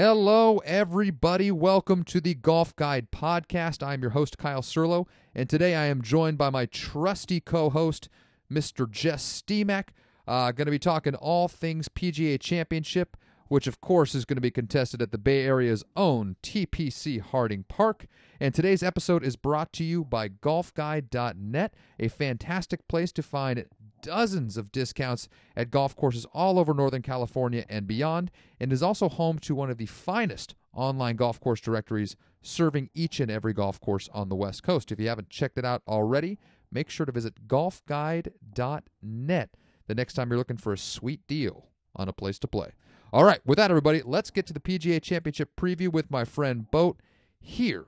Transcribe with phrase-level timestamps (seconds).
[0.00, 1.50] Hello, everybody.
[1.50, 3.84] Welcome to the Golf Guide Podcast.
[3.84, 8.08] I'm your host, Kyle Serlo, and today I am joined by my trusty co host,
[8.48, 8.88] Mr.
[8.88, 9.88] Jess Steemack.
[10.24, 13.16] Uh, going to be talking all things PGA Championship,
[13.48, 17.64] which, of course, is going to be contested at the Bay Area's own TPC Harding
[17.64, 18.06] Park.
[18.38, 23.58] And today's episode is brought to you by GolfGuide.net, a fantastic place to find
[24.02, 29.08] dozens of discounts at golf courses all over Northern California and beyond, and is also
[29.08, 33.80] home to one of the finest online golf course directories serving each and every golf
[33.80, 34.92] course on the West Coast.
[34.92, 36.38] If you haven't checked it out already,
[36.70, 39.50] make sure to visit golfguide.net
[39.86, 42.70] the next time you're looking for a sweet deal on a place to play.
[43.12, 46.70] All right, with that, everybody, let's get to the PGA Championship preview with my friend
[46.70, 47.00] Boat
[47.40, 47.86] here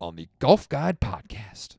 [0.00, 1.76] on the Golf Guide Podcast.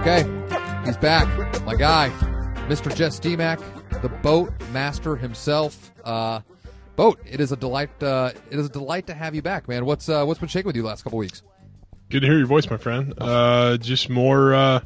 [0.00, 0.24] Okay,
[0.86, 1.28] he's back.
[1.66, 2.08] My guy,
[2.68, 2.94] Mr.
[2.94, 3.60] Jess Steemack,
[4.00, 5.92] the boat master himself.
[6.04, 6.40] Uh,
[6.96, 7.90] boat, it is a delight.
[8.02, 9.84] Uh, it is a delight to have you back, man.
[9.84, 11.42] What's uh, what's been shaking with you the last couple weeks?
[12.08, 13.12] Good to hear your voice, my friend.
[13.18, 14.80] Uh, just more, uh,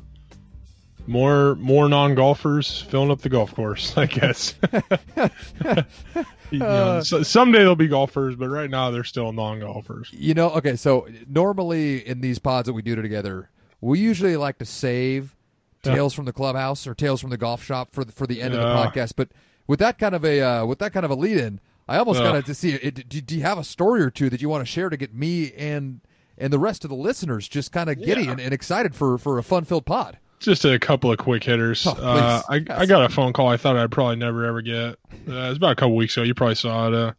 [1.06, 3.96] more, more non golfers filling up the golf course.
[3.96, 4.54] I guess.
[6.50, 10.08] you know, so, someday they'll be golfers, but right now they're still non golfers.
[10.12, 10.76] You know, okay.
[10.76, 13.50] So normally in these pods that we do together,
[13.80, 15.36] we usually like to save
[15.82, 18.54] tales from the clubhouse or tales from the golf shop for the, for the end
[18.54, 19.12] of the podcast.
[19.16, 19.28] But
[19.66, 22.20] with that kind of a uh, with that kind of a lead in, I almost
[22.20, 22.32] Yeah.
[22.32, 23.08] got to see it.
[23.08, 25.14] Do, do you have a story or two that you want to share to get
[25.14, 26.00] me and
[26.38, 28.32] and the rest of the listeners just kind of giddy Yeah.
[28.32, 30.18] and, and excited for for a fun filled pod?
[30.40, 31.86] Just a couple of quick hitters.
[31.86, 32.70] Oh, uh, I, please.
[32.70, 34.74] I got a phone call I thought I'd probably never ever get.
[34.76, 34.96] Uh,
[35.26, 36.24] it was about a couple weeks ago.
[36.24, 36.94] You probably saw it.
[36.94, 37.12] Uh,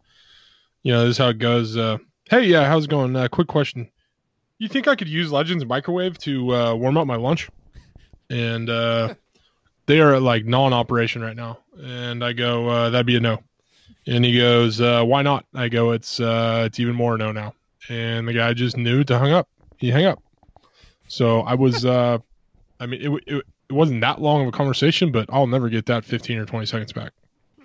[0.84, 1.76] you know, this is how it goes.
[1.76, 1.98] Uh,
[2.30, 3.16] hey, yeah, how's it going?
[3.16, 3.90] Uh, quick question.
[4.60, 7.50] You think I could use Legends microwave to uh, warm up my lunch?
[8.30, 9.16] And uh,
[9.88, 11.60] they are like non-operation right now.
[11.82, 13.42] And I go, uh, that'd be a no.
[14.08, 15.46] And he goes, uh, why not?
[15.54, 17.56] I go, it's uh, it's even more no now.
[17.90, 19.50] And the guy just knew to hung up.
[19.78, 20.22] He hung up.
[21.08, 22.20] So I was, uh,
[22.80, 25.86] I mean, it, it it wasn't that long of a conversation, but I'll never get
[25.88, 27.12] that 15 or 20 seconds back.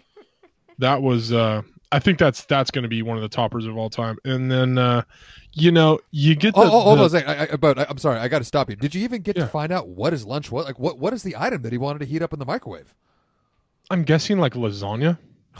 [0.79, 1.61] That was, uh,
[1.93, 4.17] I think that's that's going to be one of the toppers of all time.
[4.25, 5.03] And then, uh,
[5.53, 7.31] you know, you get the, Oh, oh, hold the- on a second.
[7.31, 8.77] I, I, but I, I'm sorry, I got to stop you.
[8.77, 10.65] Did you even get to find out what his lunch was?
[10.65, 12.95] Like, what what is the item that he wanted to heat up in the microwave?
[13.91, 15.19] I'm guessing like lasagna.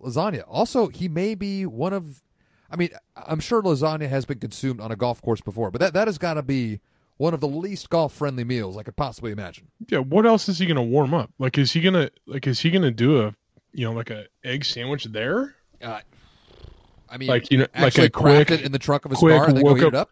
[0.00, 0.44] lasagna.
[0.48, 2.22] Also, he may be one of.
[2.70, 5.92] I mean, I'm sure lasagna has been consumed on a golf course before, but that
[5.94, 6.80] that has got to be
[7.18, 9.68] one of the least golf friendly meals I could possibly imagine.
[9.88, 11.30] Yeah, what else is he going to warm up?
[11.38, 13.34] Like, is he gonna like is he gonna do a
[13.72, 15.54] you know like a egg sandwich there?
[15.82, 16.00] Uh,
[17.10, 19.36] I mean, Like you know, like a quick it in the trunk of his quick
[19.36, 20.10] car and then woke up- up.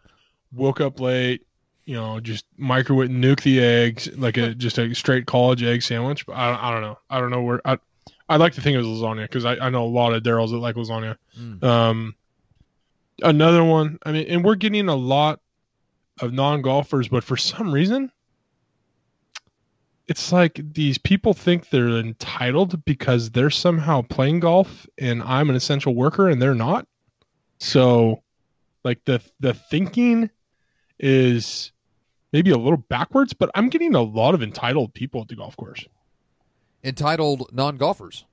[0.53, 1.45] woke up late,
[1.85, 6.25] you know, just microwave nuke the eggs like a just a straight college egg sandwich.
[6.25, 6.97] But I don't, I don't know.
[7.09, 7.77] I don't know where I
[8.29, 10.51] I like to think it was lasagna because I, I know a lot of Daryl's
[10.51, 11.15] that like lasagna.
[11.39, 11.63] Mm.
[11.63, 12.15] Um,
[13.21, 13.99] another one.
[14.03, 15.39] I mean, and we're getting a lot
[16.19, 18.11] of non golfers, but for some reason,
[20.07, 25.55] it's like these people think they're entitled because they're somehow playing golf and I'm an
[25.55, 26.87] essential worker and they're not.
[27.59, 28.23] So,
[28.83, 30.29] like the the thinking
[30.99, 31.71] is
[32.31, 35.57] maybe a little backwards, but I'm getting a lot of entitled people at the golf
[35.57, 35.85] course.
[36.83, 38.25] Entitled non golfers.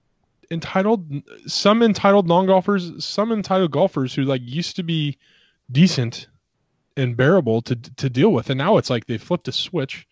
[0.50, 5.18] entitled some entitled non-golfers some entitled golfers who like used to be
[5.72, 6.28] decent
[6.96, 8.50] and bearable to to deal with.
[8.50, 10.06] And now it's like they flipped a switch.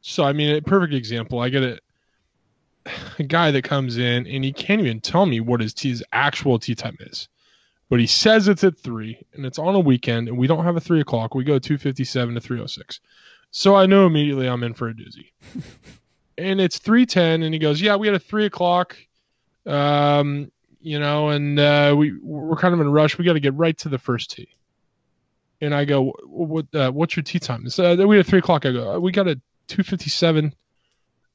[0.00, 1.80] So i mean a perfect example i get a,
[3.18, 6.58] a guy that comes in and he can't even tell me what his tee's actual
[6.58, 7.28] tee time is.
[7.90, 10.76] But he says it's at three and it's on a weekend and we don't have
[10.76, 11.34] a three o'clock.
[11.34, 13.00] We go 257 to 306
[13.50, 15.32] so i know immediately i'm in for a doozy.
[16.36, 18.96] And it's 310 and he goes yeah we had a three o'clock
[19.68, 23.18] um, you know, and uh, we we're kind of in a rush.
[23.18, 24.48] We got to get right to the first tee.
[25.60, 27.68] And I go, what uh, what's your tee time?
[27.68, 28.64] So uh, we had three o'clock.
[28.64, 30.54] I go, "Uh, we got a two fifty seven.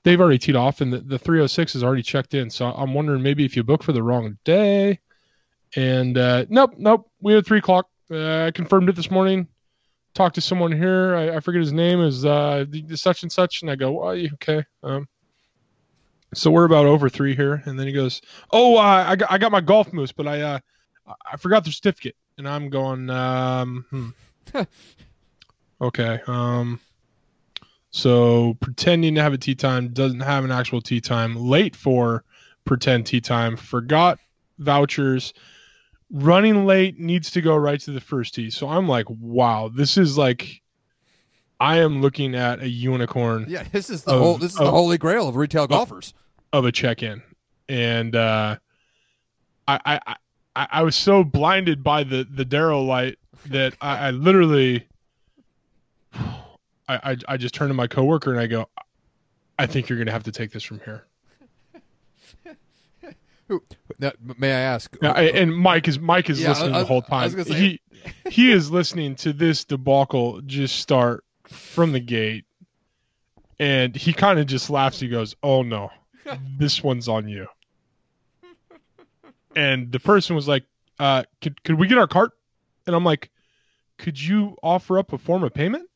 [0.04, 2.50] They've already teed off, and the, the three oh six is already checked in.
[2.50, 5.00] So I'm wondering maybe if you book for the wrong day.
[5.76, 7.88] And uh, nope, nope, we had three o'clock.
[8.10, 9.48] Uh, I confirmed it this morning.
[10.14, 11.16] Talked to someone here.
[11.16, 14.64] I, I forget his name is uh, such and such, and I go, yeah, okay.
[14.84, 15.08] Um,
[16.34, 18.22] so we're about over three here, and then he goes,
[18.52, 20.60] "Oh, I got I got my golf moose, but I uh,
[21.32, 24.10] I forgot the certificate." And I'm going, um, hmm.
[25.82, 26.80] okay, um,
[27.92, 31.36] so pretending to have a tee time doesn't have an actual tee time.
[31.36, 32.24] Late for
[32.66, 33.56] pretend tee time.
[33.56, 34.20] Forgot
[34.58, 35.34] vouchers.
[36.12, 38.50] Running late needs to go right to the first tee.
[38.50, 40.62] So I'm like, wow, this is like
[41.60, 44.70] I am looking at a unicorn Yeah, this is the Of- whole this is the
[44.70, 46.14] holy grail of retail golfers.
[46.52, 47.22] of a check-in,
[47.70, 48.58] and uh,
[49.68, 50.16] I, I
[50.56, 53.18] I I was so blinded by the the Darrow light
[53.48, 54.86] that I, I literally
[56.14, 56.40] I,
[56.88, 58.68] I I just turned to my coworker and I go,
[59.60, 61.06] I think you're gonna have to take this from here.
[64.00, 64.96] Now, may I ask?
[65.04, 67.30] I, and Mike is Mike is Yeah, listening I- the whole time.
[67.44, 67.82] say- he
[68.30, 72.46] he is listening to this debacle just start from the gate,
[73.60, 75.00] and he kind of just laughs.
[75.00, 75.92] He goes, "Oh no,
[76.58, 77.46] this one's on you."
[79.56, 80.66] And the person was like,
[81.00, 82.32] uh, "Could could we get our cart?"
[82.88, 83.32] And I'm like,
[83.98, 85.90] "Could you offer up a form of payment?"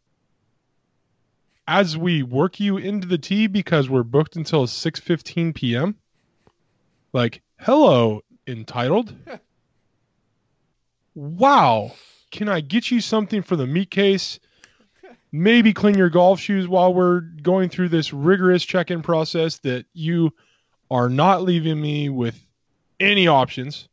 [1.67, 5.95] As we work you into the tee because we're booked until 6:15 p.m.
[7.13, 9.13] Like, hello, entitled.
[11.15, 11.91] wow.
[12.31, 14.39] Can I get you something for the meat case?
[15.31, 19.85] Maybe clean your golf shoes while we're going through this rigorous check in process that
[19.93, 20.31] you
[20.89, 22.41] are not leaving me with
[22.99, 23.87] any options.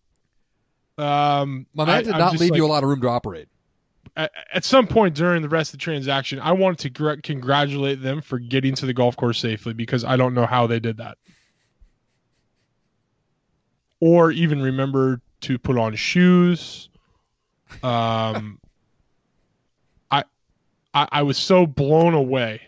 [0.98, 3.48] Um, My man I- did not leave like- you a lot of room to operate.
[4.16, 8.00] at, at some point during the rest of the transaction, I wanted to gr- congratulate
[8.00, 10.98] them for getting to the golf course safely because I don't know how they did
[10.98, 11.18] that.
[14.00, 16.88] Or even remember to put on shoes.
[17.82, 18.60] Um,
[20.10, 20.24] I,
[20.92, 22.60] I, I was so blown away.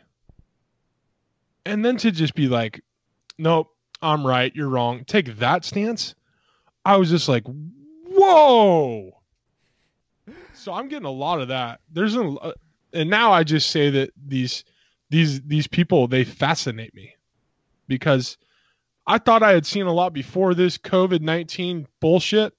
[1.64, 2.80] And then to just be like,
[3.38, 3.68] nope,
[4.00, 5.04] I'm right, you're wrong.
[5.04, 6.14] Take that stance.
[6.86, 7.44] I was just like,
[8.06, 9.16] whoa
[10.66, 11.80] so I'm getting a lot of that.
[11.92, 12.52] There's a, uh,
[12.92, 14.64] and now I just say that these
[15.10, 17.14] these these people they fascinate me
[17.86, 18.36] because
[19.06, 22.52] I thought I had seen a lot before this COVID nineteen bullshit,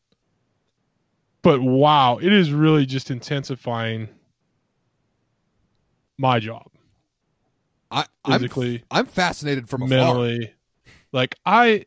[1.42, 4.08] but wow, it is really just intensifying
[6.18, 6.68] my job
[7.92, 9.98] I, I'm, physically, I'm fascinated from afar.
[9.98, 10.54] mentally.
[11.12, 11.86] Like I,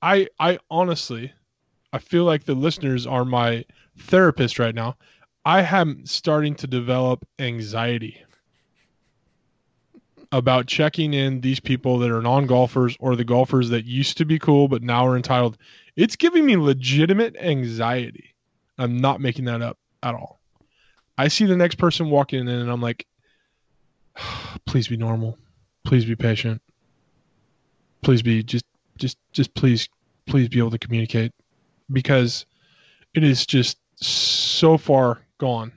[0.00, 1.32] I, I honestly,
[1.92, 3.64] I feel like the listeners are my
[3.98, 4.96] therapist right now.
[5.44, 8.22] I am starting to develop anxiety
[10.30, 14.24] about checking in these people that are non golfers or the golfers that used to
[14.24, 15.58] be cool but now are entitled.
[15.96, 18.34] It's giving me legitimate anxiety.
[18.78, 20.40] I'm not making that up at all.
[21.18, 23.06] I see the next person walking in and I'm like,
[24.66, 25.38] please be normal.
[25.84, 26.62] Please be patient.
[28.00, 28.64] Please be just
[28.96, 29.88] just just please
[30.26, 31.32] please be able to communicate
[31.92, 32.46] because
[33.14, 35.72] it is just so far gone.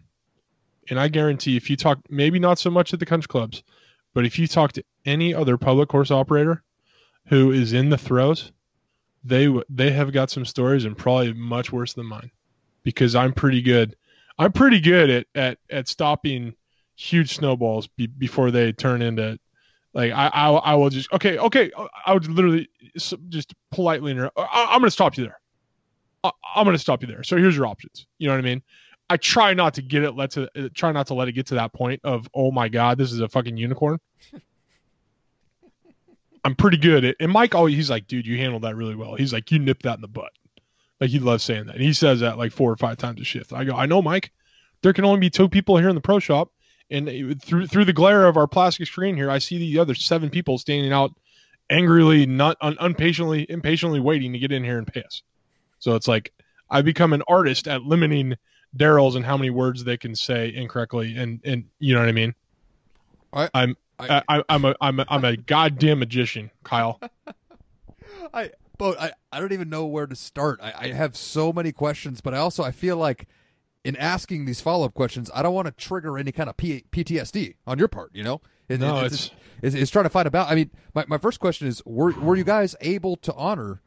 [0.90, 3.64] And I guarantee if you talk maybe not so much at the country clubs,
[4.14, 6.64] but if you talk to any other public course operator
[7.28, 8.52] who is in the throes,
[9.24, 12.32] they they have got some stories and probably much worse than mine
[12.84, 13.96] because I'm pretty good.
[14.38, 16.56] I'm pretty good at at at stopping
[16.96, 19.38] huge snowballs be, before they turn into
[19.94, 21.72] like I, I I will just okay okay
[22.06, 25.40] I would literally just politely inter- I, I'm going to stop you there.
[26.26, 27.24] I, I'm going to stop you there.
[27.24, 28.08] So here's your options.
[28.18, 28.62] You know what I mean?
[29.10, 31.48] I try not to get it let to uh, try not to let it get
[31.48, 34.00] to that point of oh my god this is a fucking unicorn.
[36.44, 39.16] I'm pretty good at and Mike always he's like dude you handled that really well.
[39.16, 40.32] He's like you nipped that in the butt.
[41.00, 41.76] Like he loves saying that.
[41.76, 43.54] And he says that like four or five times a shift.
[43.54, 44.32] I go I know Mike.
[44.82, 46.52] There can only be two people here in the pro shop
[46.90, 49.94] and it- through through the glare of our plastic screen here I see the other
[49.94, 51.12] seven people standing out
[51.70, 55.22] angrily not un, unpatiently impatiently waiting to get in here and pay us.
[55.86, 56.34] So it's like
[56.72, 58.34] I become an artist at limiting
[58.76, 62.12] Daryl's and how many words they can say incorrectly, and and you know what I
[62.12, 62.34] mean.
[63.32, 67.00] I- I'm I- I, I'm a I'm a, I'm a goddamn magician, Kyle.
[68.34, 68.50] I
[68.80, 70.60] but I, I don't even know where to start.
[70.60, 73.28] I, I have so many questions, but I also I feel like
[73.84, 76.84] in asking these follow up questions, I don't want to trigger any kind of P-
[76.92, 78.10] PTSD on your part.
[78.16, 80.50] You know, It- No, it's, it's- it's, it's trying to find about.
[80.50, 83.82] I mean, my, my first question is: Were were you guys able to honor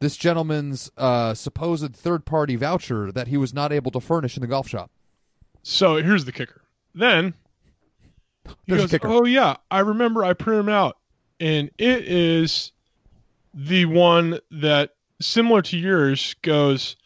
[0.00, 4.40] this gentleman's uh, supposed third party voucher that he was not able to furnish in
[4.40, 4.90] the golf shop?
[5.62, 6.62] So here's the kicker.
[6.94, 7.34] Then
[8.44, 9.08] he There's a goes, kicker.
[9.08, 10.24] "Oh yeah, I remember.
[10.24, 10.98] I printed them out,
[11.40, 12.72] and it is
[13.54, 16.96] the one that similar to yours goes.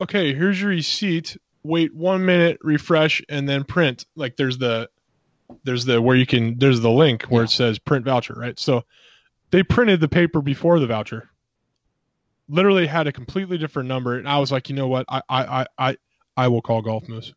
[0.00, 1.36] Okay, here's your receipt.
[1.62, 4.06] Wait one minute, refresh, and then print.
[4.16, 4.88] Like there's the
[5.64, 8.58] there's the where you can there's the link where it says print voucher, right?
[8.58, 8.84] So
[9.50, 11.30] they printed the paper before the voucher.
[12.48, 15.06] Literally had a completely different number, and I was like, you know what?
[15.08, 15.96] I I I I,
[16.36, 17.32] I will call Golf Moose.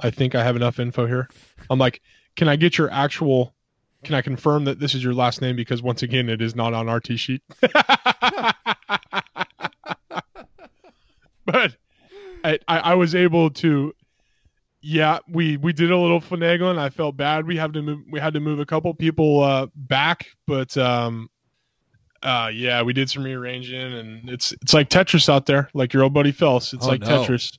[0.00, 1.28] I think I have enough info here.
[1.70, 2.02] I'm like,
[2.36, 3.54] can I get your actual?
[4.04, 5.56] Can I confirm that this is your last name?
[5.56, 7.42] Because once again, it is not on our tee sheet.
[7.60, 7.74] but
[12.44, 13.92] I, I was able to.
[14.82, 16.78] Yeah, we we did a little finagling.
[16.78, 17.46] I felt bad.
[17.46, 18.00] We had to move.
[18.08, 21.28] We had to move a couple people uh, back, but um,
[22.22, 26.02] uh, yeah, we did some rearranging, and it's it's like Tetris out there, like your
[26.04, 26.72] old buddy Phelps.
[26.72, 27.22] It's Oh, like no.
[27.24, 27.58] Tetris.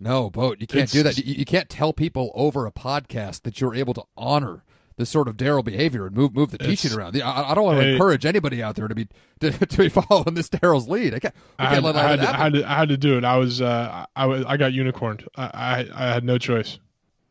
[0.00, 0.58] No, boat.
[0.60, 1.18] You can't It's- do that.
[1.18, 4.64] You, you can't tell people over a podcast that you're able to honor
[4.96, 7.20] this sort of Daryl behavior and move move the teaching around.
[7.22, 9.06] I, I don't want to encourage anybody out there to be
[9.40, 11.14] to, to be following this Daryl's lead.
[11.14, 11.34] I can't.
[11.58, 13.24] I can't had, I, had to, had to, I had to do it.
[13.24, 15.26] I was uh, I was I got unicorned.
[15.36, 16.78] I, I I had no choice.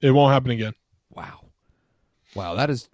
[0.01, 0.73] It won't happen again.
[1.11, 1.41] Wow,
[2.33, 2.55] wow.
[2.55, 2.89] That is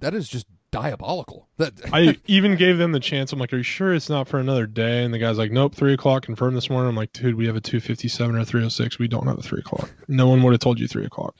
[0.00, 1.46] that is just diabolical.
[1.58, 3.32] That I even gave them the chance.
[3.32, 5.76] I'm like, "Are you sure it's not for another day?" And the guy's like, "Nope,
[5.76, 8.44] three o'clock confirmed this morning." I'm like, "Dude, we have a two fifty seven or
[8.44, 8.98] three oh six.
[8.98, 9.88] We don't have a three o'clock.
[10.08, 11.36] No one would have told you three o'clock."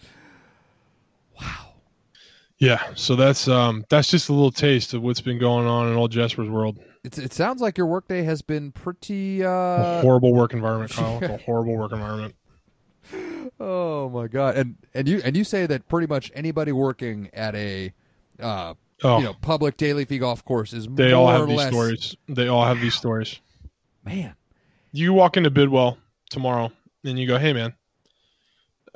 [1.40, 1.72] wow.
[2.58, 5.96] Yeah, so that's um that's just a little taste of what's been going on in
[5.96, 6.78] old Jesper's world.
[7.02, 9.40] It's, it sounds like your workday has been pretty.
[9.40, 11.18] a uh horrible work environment, Kyle.
[11.22, 12.36] A horrible work environment.
[13.58, 14.56] Oh my god!
[14.56, 17.92] And and you and you say that pretty much anybody working at a
[18.38, 21.72] uh, Oh, you know public daily fee golf course is they all have these less
[21.72, 22.16] stories.
[22.28, 23.40] They all have these stories.
[24.04, 24.34] man.
[24.92, 25.98] You walk into Bidwell
[26.30, 26.70] tomorrow
[27.04, 27.74] and you go, "Hey, man,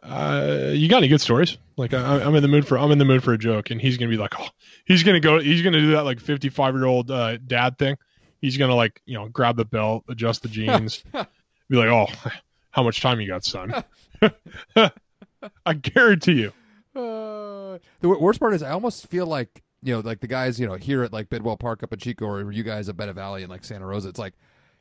[0.02, 2.98] uh, you got any good stories?" Like, I, I'm in the mood for I'm in
[2.98, 4.46] the mood for a joke, and he's gonna be like, "Oh,
[4.84, 7.96] he's gonna go, he's gonna do that like 55 year old uh, dad thing.
[8.40, 11.02] He's gonna like, you know, grab the belt, adjust the jeans,
[11.68, 12.06] be like, "Oh,
[12.70, 13.72] how much time you got, son?"
[15.66, 16.52] I guarantee you.
[16.96, 20.66] Uh, the worst part is I almost feel like you know, like the guys you
[20.66, 23.42] know here at like Bidwell Park up in Chico, or you guys at Bennett Valley
[23.42, 24.08] and like Santa Rosa.
[24.08, 24.34] It's like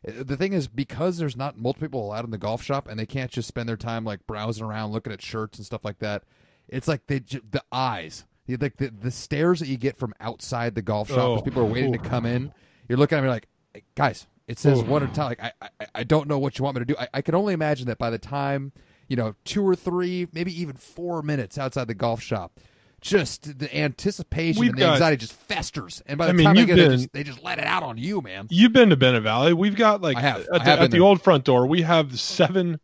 [0.08, 3.00] uh, the thing is because there's not multiple people allowed in the golf shop, and
[3.00, 6.00] they can't just spend their time like browsing around, looking at shirts and stuff like
[6.00, 6.24] that.
[6.68, 10.82] It's like they the eyes, like the the stares that you get from outside the
[10.82, 11.42] golf shop as Oh.
[11.44, 12.52] people are waiting to come in.
[12.90, 14.84] You're looking at me like, "Hey, guys, it says Oh.
[14.86, 15.28] one at a time.
[15.30, 16.96] Like I, I I don't know what you want me to do.
[17.00, 18.72] I, I can only imagine that by the time
[19.08, 22.60] you know two or three, maybe even four minutes outside the golf shop.
[23.06, 26.46] Just the anticipation We've and the got- anxiety just festers, and by the I mean,
[26.48, 28.48] time they get there, been- just, they just let it out on you, man.
[28.50, 29.54] You've been to Bennett Valley.
[29.54, 30.48] We've got like I have.
[30.52, 31.68] at the, at the old front door.
[31.68, 32.80] We have seven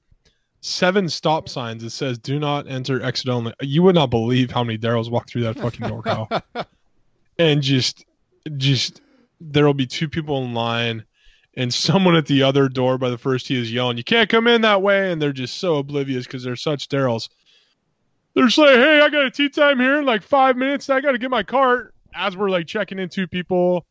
[0.60, 4.64] seven stop signs that says "Do not enter, exit only." You would not believe how
[4.64, 6.30] many Daryls walk through that fucking door, Kyle.
[7.40, 8.06] and just,
[8.58, 9.02] just
[9.40, 11.04] there will be two people in line,
[11.56, 14.48] and someone at the other door by the first tee is yelling, "You can't come
[14.48, 17.28] in that way!" And they're just so oblivious because they're such Daryls.
[18.34, 20.90] They're just like, "Hey, I got a tee time here in like five minutes.
[20.90, 23.86] I got to get my cart." As we're like checking in two people,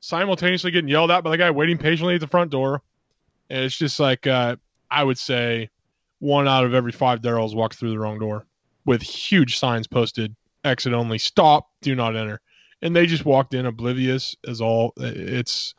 [0.00, 2.82] simultaneously getting yelled at by the guy waiting patiently at the front door.
[3.48, 4.56] And it's just like uh,
[4.90, 5.70] I would say
[6.18, 8.46] one out of every five Daryls walks through the wrong door
[8.84, 12.40] with huge signs posted exit only, stop, do not enter.
[12.82, 15.74] And they just walked in oblivious as all it's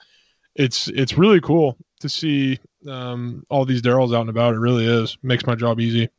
[0.56, 4.54] it's it's really cool to see um, all these Daryls out and about.
[4.54, 5.18] It really is.
[5.24, 6.10] Makes my job easy.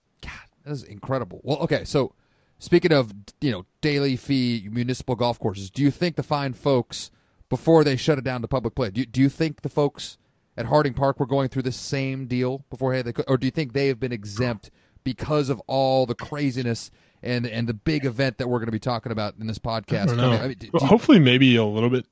[0.64, 1.40] That is incredible.
[1.42, 2.14] Well, okay, so
[2.58, 7.10] speaking of you know daily fee municipal golf courses, do you think the fine folks
[7.48, 10.16] before they shut it down to public play, do you, do you think the folks
[10.56, 13.50] at Harding Park were going through the same deal before they could, or do you
[13.50, 14.70] think they have been exempt
[15.04, 16.90] because of all the craziness
[17.22, 20.18] and and the big event that we're going to be talking about in this podcast?
[20.18, 20.44] I.
[20.44, 22.06] I mean, do- Well, do hopefully, maybe a little bit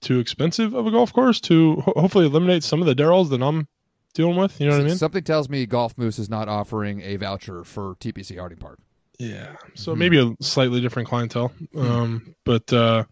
[0.00, 3.42] too expensive of a golf course to ho- hopefully eliminate some of the Daryls that
[3.42, 3.68] I'm
[4.14, 4.60] dealing with.
[4.60, 4.96] You know what I mean?
[4.96, 8.78] Something tells me Golf Moose is not offering a voucher for TPC Harding Park.
[9.18, 9.56] Yeah.
[9.74, 9.98] So Mhm.
[9.98, 11.52] maybe a slightly different clientele.
[11.76, 13.04] Um, but uh,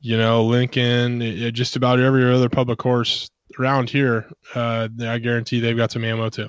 [0.00, 1.20] you know, Lincoln,
[1.52, 3.28] just about every other public course
[3.58, 6.48] around here, uh, I guarantee they've got some ammo too.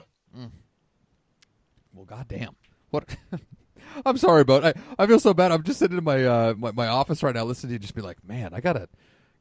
[1.93, 2.55] Well, goddamn.
[2.91, 3.15] What?
[4.05, 5.51] I'm sorry, but I, I feel so bad.
[5.51, 7.95] I'm just sitting in my, uh, my my office right now, listening to you, just
[7.95, 8.87] be like, man, I gotta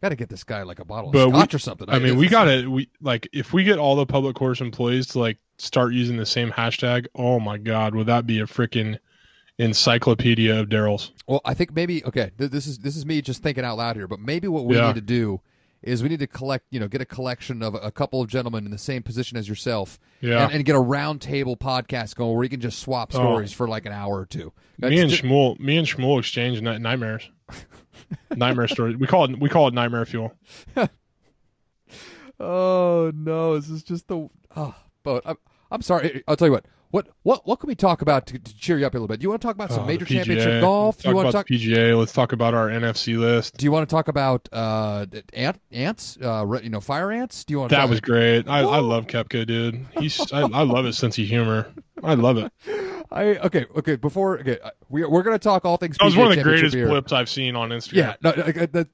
[0.01, 1.89] gotta get this guy like a bottle But of we- scotch or something.
[1.91, 5.07] I mean, we got to we like if we get all the public course employees
[5.09, 7.07] to like start using the same hashtag.
[7.15, 8.99] Oh my God, would that be a freaking
[9.59, 11.13] encyclopedia of Daryl's?
[11.27, 12.31] Well, I think maybe okay.
[12.39, 14.77] Th- this is this is me just thinking out loud here, but maybe what we
[14.77, 14.89] Yeah.
[14.89, 15.41] need to do
[15.83, 18.65] is we need to collect, you know, get a collection of a couple of gentlemen
[18.65, 20.45] in the same position as yourself, Yeah.
[20.47, 23.19] and, and get a round table podcast going where we can just swap Oh.
[23.19, 24.53] stories for like an hour or two.
[24.79, 27.31] me and That's ju- Shmuel, me and Shmuel exchange nightmares.
[28.35, 28.97] Nightmare story.
[28.97, 30.33] We call it we call it nightmare fuel.
[32.41, 35.37] Oh no, this is just the oh, but I'm,
[35.73, 36.23] I'm sorry.
[36.29, 36.67] I'll tell you what.
[36.91, 39.21] What what what can we talk about to, to cheer you up a little bit?
[39.21, 40.09] Do you want to talk about some Oh, major PGA.
[40.25, 40.97] championship golf?
[40.97, 41.47] Let's Do you talk want to talk?
[41.49, 41.99] PGA.
[41.99, 43.59] Let's talk about our NFC list.
[43.59, 45.05] Do you want to talk about uh
[45.35, 46.17] ant ants?
[46.23, 47.45] Uh, you know, fire ants?
[47.45, 48.49] Do you want to That talk, was great.
[48.49, 49.87] I, I love Koepka, dude.
[49.99, 51.71] He's I, I love his sense of humor.
[52.03, 52.53] I love it.
[53.11, 55.97] I okay okay before okay uh, we we're gonna talk all things.
[55.99, 56.89] That was PGA one of the greatest here.
[56.89, 57.95] blips I've seen on Instagram.
[57.97, 58.89] Yeah, no, uh, that,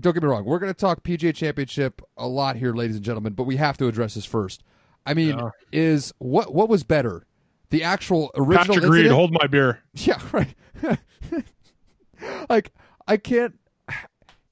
[0.00, 0.44] don't get me wrong.
[0.44, 3.76] We're going to talk PGA Championship a lot here, ladies and gentlemen, but we have
[3.78, 4.62] to address this first.
[5.06, 5.48] I mean, Yeah.
[5.72, 7.26] is what what was better,
[7.74, 9.80] the actual original Patrick Reed, hold my beer.
[9.94, 10.54] Yeah, right.
[12.48, 12.70] like
[13.08, 13.58] I can't.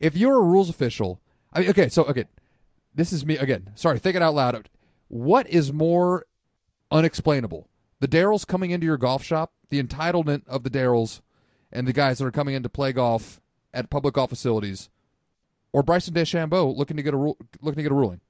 [0.00, 1.20] If you're a rules official,
[1.52, 2.24] I mean, okay, so okay,
[2.96, 3.70] this is me again.
[3.76, 4.68] Sorry, thinking out loud.
[5.06, 6.26] What is more
[6.90, 7.68] unexplainable?
[8.00, 11.20] The Darrells coming into your golf shop, the entitlement of the Darrells,
[11.70, 13.40] and the guys that are coming in to play golf
[13.72, 14.88] at public golf facilities,
[15.72, 18.20] or Bryson DeChambeau looking to get a ru- looking to get a ruling.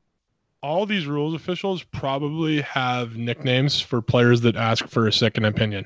[0.62, 5.84] All these rules officials probably have nicknames for players that ask for a second opinion.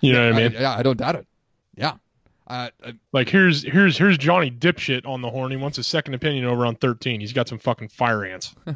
[0.00, 0.52] You know what I mean?
[0.52, 1.26] yeah, I don't doubt it.
[1.76, 1.92] Yeah,
[2.48, 5.52] uh, uh, Like here's here's here's Johnny dipshit on the horn.
[5.52, 7.20] He wants a second opinion over on 13.
[7.20, 8.52] He's got some fucking fire ants.
[8.66, 8.74] you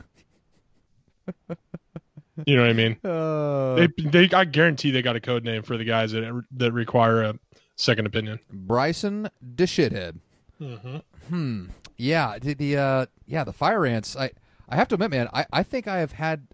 [2.56, 2.96] know what I mean?
[3.04, 3.88] uh, They
[4.28, 7.36] they I guarantee they got a code name for the guys that that require a
[7.74, 8.38] second opinion.
[8.52, 10.20] Bryson DeShithead.
[10.60, 10.96] Mm-hmm.
[11.28, 11.64] Hmm.
[11.96, 12.38] Yeah.
[12.38, 14.16] The, the uh yeah the fire ants.
[14.16, 14.30] I
[14.68, 15.28] I have to admit, man.
[15.32, 16.46] I I think I have had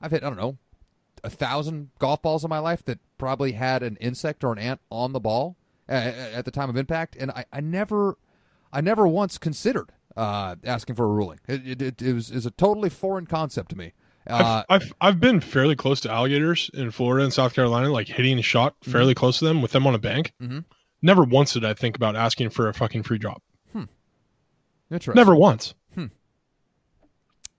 [0.00, 0.58] I've hit I don't know
[1.24, 4.80] a thousand golf balls in my life that probably had an insect or an ant
[4.90, 5.56] on the ball
[5.88, 8.16] uh, at the time of impact, and I I never
[8.72, 11.40] I never once considered uh asking for a ruling.
[11.48, 13.92] It it, it, it was is a totally foreign concept to me.
[14.28, 18.08] Uh, I've, I've I've been fairly close to alligators in Florida and South Carolina, like
[18.08, 20.32] hitting a shot fairly close to them with them on a bank.
[20.42, 20.64] Mhm.
[21.02, 23.42] Never once did I think about asking for a fucking free drop.
[23.72, 23.84] Hmm.
[24.90, 25.14] Interesting.
[25.18, 25.74] Never once.
[25.94, 26.06] Hmm.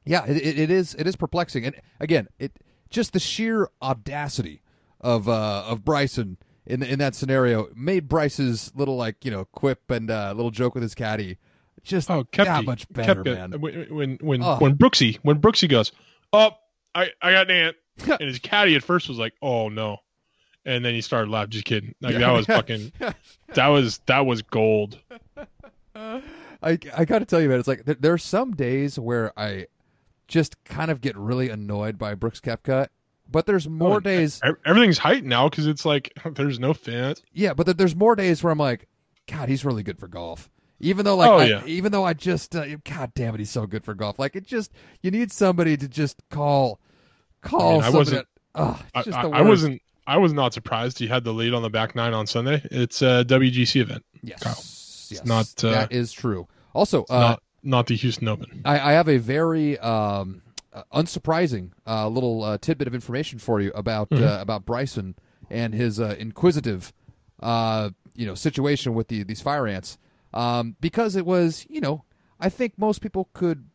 [0.06, 0.96] Yeah, it, it, it is.
[0.96, 2.52] It is perplexing, and again, it
[2.90, 4.62] just the sheer audacity
[5.02, 9.90] of uh, of Bryson in in that scenario made Bryce's little like you know quip
[9.92, 11.38] and uh, little joke with his caddy
[11.84, 12.46] just Oh, Koepka.
[12.46, 13.36] that much better, Koepka.
[13.52, 13.62] man.
[13.62, 14.58] When when when, Oh.
[14.58, 15.92] when Brooksy when Brooksy goes,
[16.34, 16.52] oh,
[16.96, 17.76] I I got an ant,
[18.20, 19.98] and his caddy at first was like, oh no,
[20.70, 21.52] and then he started laughing.
[21.52, 21.96] Just kidding.
[22.02, 22.92] Like that was fucking.
[23.56, 25.00] That was that was gold.
[25.96, 26.22] I
[26.62, 29.68] I got to tell you, man, it's like there, there are some days where I
[30.28, 32.88] just kind of get really annoyed by Brooks Koepka,
[33.30, 34.40] but there's more Oh, days.
[34.66, 37.22] Everything's height now because it's like there's no fence.
[37.34, 38.88] Yeah, but there's more days where I'm like,
[39.28, 40.50] God, he's really good for golf.
[40.82, 41.62] Even though, like, Oh, I, yeah.
[41.66, 44.18] even though I just, uh, God damn it, he's so good for golf.
[44.18, 46.80] Like, it just, you need somebody to just call,
[47.42, 49.82] call I I wasn't- that- Ugh, I, it's just I- the I wasn't.
[50.10, 52.62] I was not surprised he had the lead on the back nine on Sunday.
[52.72, 54.54] It's a WGC event, Yes, Kyle.
[55.16, 56.48] yes, not, uh, that is true.
[56.74, 58.62] Also, uh, not not the Houston Open.
[58.66, 60.42] I, I have a very um,
[60.74, 64.24] uh, unsurprising uh, little uh, tidbit of information for you about Mm-hmm.
[64.24, 65.16] uh, about Bryson
[65.50, 66.92] and his uh, inquisitive,
[67.42, 69.98] uh, you know, situation with the these fire ants.
[70.34, 72.04] Um, because it was, you know,
[72.40, 73.68] I think most people could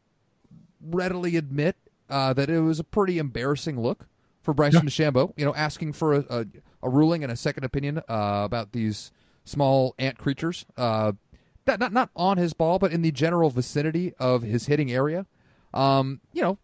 [0.80, 1.76] readily admit
[2.08, 4.06] uh, that it was a pretty embarrassing look
[4.44, 5.32] for Bryson DeChambeau.
[5.36, 6.46] You know, asking for a, a,
[6.84, 9.10] a ruling and a second opinion uh, about these
[9.44, 10.64] small ant creatures.
[10.76, 11.12] Uh,
[11.64, 15.26] that not not on his ball, but in the general vicinity of his hitting area.
[15.72, 16.58] Um, you know,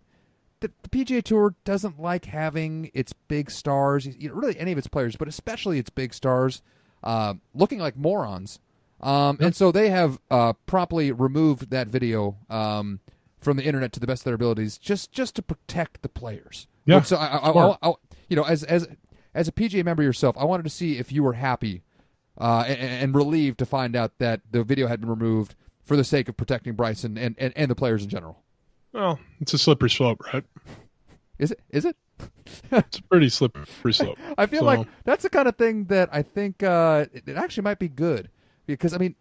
[0.60, 4.78] the, the PGA Tour doesn't like having its big stars, you know, really any of
[4.78, 6.62] its players, but especially its big stars,
[7.02, 8.60] uh, looking like morons.
[9.00, 13.00] Um, and so they have uh, promptly removed that video um,
[13.40, 16.66] from the internet to the best of their abilities, just just to protect the players.
[16.90, 17.26] Yeah, So I,
[17.82, 17.88] I.
[17.90, 17.94] I-
[18.28, 18.86] you know, as as
[19.34, 21.82] as a PGA member yourself, I wanted to see if you were happy
[22.38, 26.04] uh, and, and relieved to find out that the video had been removed for the
[26.04, 28.42] sake of protecting Bryson and, and, and the players in general.
[28.92, 30.44] Well, it's a slippery slope, right?
[31.40, 31.60] Is it?
[31.70, 31.96] Is it?
[32.70, 34.18] It's a pretty slippery slope.
[34.38, 37.36] I feel So- like that's the kind of thing that I think uh, it, it
[37.36, 38.30] actually might be good
[38.66, 39.16] because I mean,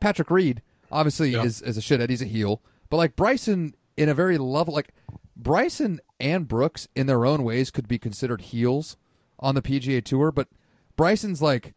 [0.00, 1.42] Patrick Reed obviously Yeah.
[1.44, 2.08] is is a shithead.
[2.10, 4.88] He's a heel, but like Bryson in a very level like
[5.36, 8.96] Bryson and Brooks in their own ways could be considered heels
[9.38, 10.48] on the PGA Tour, but
[10.96, 11.74] Bryson's like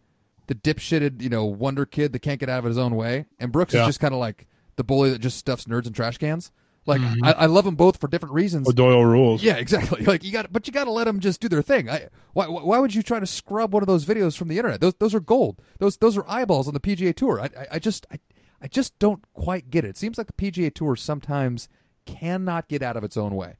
[0.47, 3.51] the dipshitted you know wonder kid that can't get out of his own way, and
[3.51, 3.82] Brooks Yeah.
[3.82, 6.51] is just kind of like the bully that just stuffs nerds in trash cans.
[6.86, 7.23] Like Mm-hmm.
[7.23, 8.71] I, I love them both for different reasons.
[8.73, 9.41] Doyle rules.
[9.41, 10.03] Yeah, exactly.
[10.06, 11.89] Like you got, but you got to let them just do their thing.
[11.89, 14.82] I, why, why would you try to scrub one of those videos from the internet?
[14.82, 15.62] Those, those are gold.
[15.79, 17.39] Those, those are eyeballs on the PGA Tour.
[17.39, 18.19] I, I, I just, I,
[18.62, 19.89] I just don't quite get it.
[19.91, 21.69] It seems like the PGA Tour sometimes
[22.06, 23.56] cannot get out of its own way.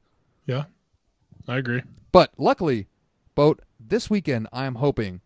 [0.46, 0.64] Yeah,
[1.46, 1.82] I agree.
[2.12, 2.88] But luckily,
[3.34, 5.20] boat this weekend, I am hoping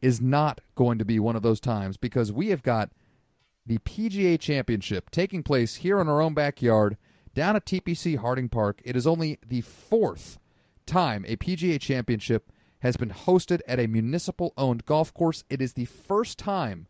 [0.00, 2.90] is not going to be one of those times because we have got
[3.66, 6.98] the PGA Championship taking place here in our own backyard
[7.34, 8.82] down at TPC Harding Park.
[8.84, 10.38] It is only the fourth
[10.86, 15.42] time a PGA Championship has been hosted at a municipal owned golf course.
[15.48, 16.86] It is the first time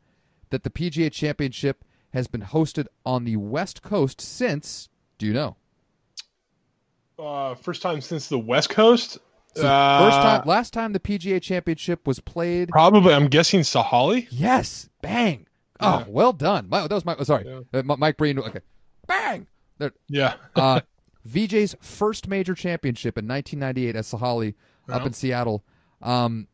[0.51, 5.57] that the PGA Championship has been hosted on the West Coast since, do you know?
[7.19, 9.19] Uh, first time since the West Coast.
[9.55, 12.71] So Uh, first time, last time the PGA Championship was played.
[12.71, 14.27] Probably, I'm guessing Sahalee.
[14.31, 15.47] Yes, bang!
[15.81, 16.05] Oh, Yeah.
[16.09, 16.69] well done.
[16.69, 17.17] My, that was my.
[17.23, 17.81] Sorry, Yeah.
[17.81, 18.39] uh, Mike Breen.
[18.41, 18.61] Okay,
[19.07, 19.47] bang.
[19.79, 20.81] There, Yeah, uh,
[21.29, 24.55] VJ's first major championship in 1998 at Sahalee
[24.89, 25.65] up in Seattle.
[26.03, 26.49] Um,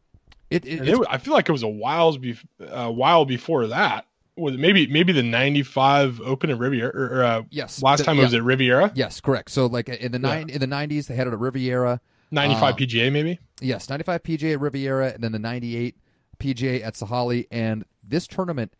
[0.51, 4.07] it, it, it, I feel like it was a while, be, a while before that.
[4.36, 6.90] Was it maybe maybe the '95 Open at Riviera?
[6.94, 8.92] Or, uh, yes, last the- time yeah, it was at Riviera.
[8.94, 9.50] yes, correct.
[9.50, 10.38] So like in the Yeah.
[10.54, 12.00] in the 90s, they had it at Riviera.
[12.30, 13.38] '95 Uh, PGA maybe.
[13.60, 15.96] Yes, 95 PGA at Riviera, and then the 98
[16.38, 18.72] PGA at Sahalee And this tournament,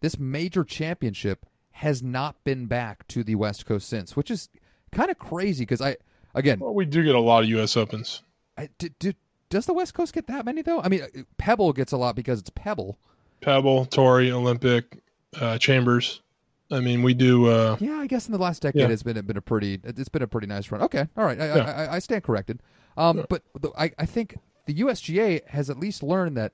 [0.00, 4.48] this major championship, has not been back to the West Coast since, which is
[4.92, 5.96] kind of crazy because I,
[6.34, 7.76] again, Well, we do get a lot of U.S.
[7.76, 8.22] Opens.
[8.58, 9.14] I, do, do,
[9.48, 10.80] does the West Coast get that many though?
[10.82, 12.98] I mean, uh, Pebble gets a lot because it's Pebble.
[13.42, 14.98] Pebble, Torrey, Olympic,
[15.40, 16.22] uh, Chambers.
[16.70, 17.46] I mean, we do.
[17.48, 18.88] Uh, Yeah, I guess in the last decade Yeah.
[18.88, 20.80] it's been been a pretty it's been a pretty nice run.
[20.82, 21.64] Okay, all right, I, Yeah.
[21.64, 22.60] I, I, I stand corrected.
[22.96, 23.24] Um, Yeah.
[23.28, 26.52] but the, I I think the USGA has at least learned that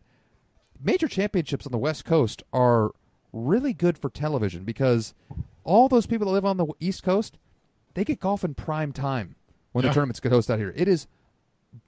[0.83, 2.90] major championships on the West Coast are
[3.33, 5.14] really good for television because
[5.62, 7.38] all those people that live on the East Coast
[7.94, 9.37] they get golf in prime time
[9.72, 10.72] when the tournaments get hosted out here.
[10.77, 11.07] It is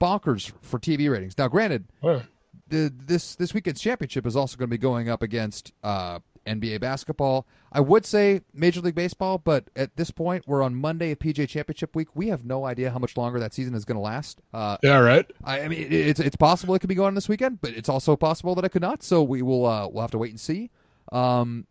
[0.00, 1.36] bonkers for TV ratings.
[1.38, 2.22] Now, granted, well,
[2.70, 6.80] the, this this weekend's championship is also going to be going up against uh, NBA
[6.80, 7.46] basketball.
[7.72, 11.48] I would say Major League Baseball, but at this point, we're on Monday of PJ
[11.48, 12.08] Championship week.
[12.14, 14.40] We have no idea how much longer that season is going to last.
[14.52, 15.30] Uh, yeah, right.
[15.44, 17.72] I, I mean, it, it's it's possible it could be going on this weekend, but
[17.72, 19.02] it's also possible that it could not.
[19.02, 20.70] So we will uh, we'll have to wait and see.
[21.12, 21.66] Um,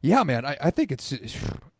[0.00, 1.12] yeah, man, I, I think it's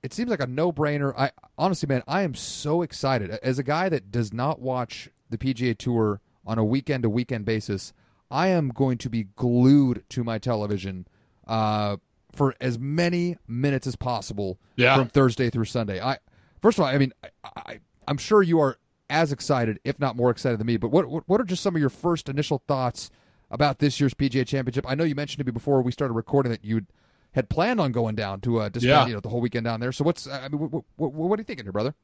[0.03, 1.13] it seems like a no brainer.
[1.17, 5.39] I honestly, man, I am so excited as a guy that does not watch the
[5.39, 7.93] PGA Tour on a weekend to weekend basis.
[8.33, 11.07] I am going to be glued to my television
[11.47, 11.99] uh,
[12.35, 14.97] for as many minutes as possible Yeah.
[14.97, 16.01] from Thursday through Sunday.
[16.01, 16.19] I
[16.63, 18.79] first of all, I mean, I, I, I'm sure you are
[19.11, 20.79] as excited, if not more excited than me.
[20.79, 23.11] But what what, are just some of your first initial thoughts
[23.51, 24.87] about this year's PGA Championship?
[24.89, 26.87] I know you mentioned to me before we started recording that you
[27.33, 29.07] had planned on going down to uh, Yeah.
[29.07, 29.93] you know the whole weekend down there.
[29.93, 31.95] So what's I mean, what, what, what are you thinking here, brother?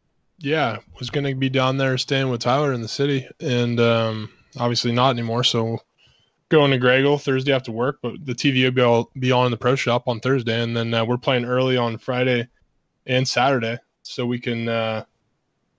[0.40, 4.30] Yeah, was going to be down there staying with Tyler in the city, and um,
[4.56, 5.42] obviously not anymore.
[5.42, 5.80] So
[6.48, 9.50] going to Gregel Thursday after work, but the TV will be, all, be on in
[9.50, 12.48] the pro shop on Thursday, and then uh, we're playing early on Friday
[13.06, 15.04] and Saturday, so we can uh,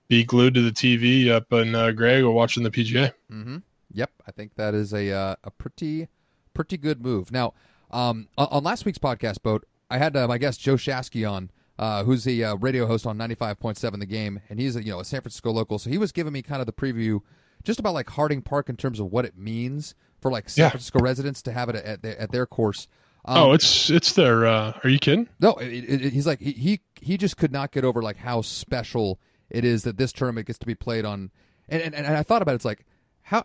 [0.08, 3.12] be glued to the TV up in uh, Gregel watching the PGA.
[3.30, 3.58] Mm-hmm.
[3.92, 6.08] Yep, I think that is a uh, a pretty
[6.54, 7.32] pretty good move.
[7.32, 7.54] Now,
[7.90, 12.04] um, on, last week's podcast, boat, I had uh, my guest Joe Shasky on, uh,
[12.04, 14.84] who's the uh, radio host on ninety five point seven The Game, and he's a,
[14.84, 17.20] you know a San Francisco local, so he was giving me kind of the preview
[17.64, 20.68] just about like Harding Park in terms of what it means for like San Yeah.
[20.70, 22.88] Francisco residents to have it at their, at their course.
[23.24, 24.46] Um, oh, it's it's their.
[24.46, 25.28] Uh, are you kidding?
[25.40, 28.16] no, it, it, it- he's like he, he he just could not get over like
[28.16, 29.20] how special
[29.50, 31.30] it is that this tournament gets to be played on.
[31.68, 32.86] And and, and I thought about it, it's like
[33.22, 33.44] how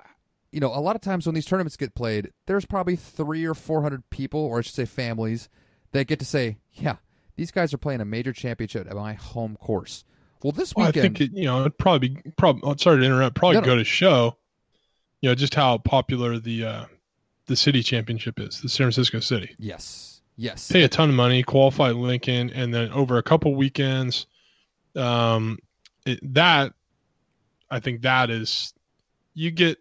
[0.52, 3.54] you know a lot of times when these tournaments get played, there's probably three or
[3.54, 5.50] four hundred people, or I should say families,
[5.92, 6.96] that get to say, yeah,
[7.36, 10.06] these guys are playing a major championship at my home course.
[10.44, 12.62] Well, this Well, I think it, you know it'd probably be probably.
[12.64, 13.36] oh, Sorry to interrupt.
[13.36, 13.66] Probably no.
[13.66, 14.38] go to show,
[15.22, 16.86] you know, just how popular the uh,
[17.48, 19.56] the city championship is, the San Francisco City.
[19.58, 24.28] yes, yes, Pay a ton of money, qualify Lincoln, and then over a couple weekends,
[24.96, 25.58] um,
[26.06, 26.74] it, that
[27.70, 28.74] I think that is
[29.34, 29.78] you get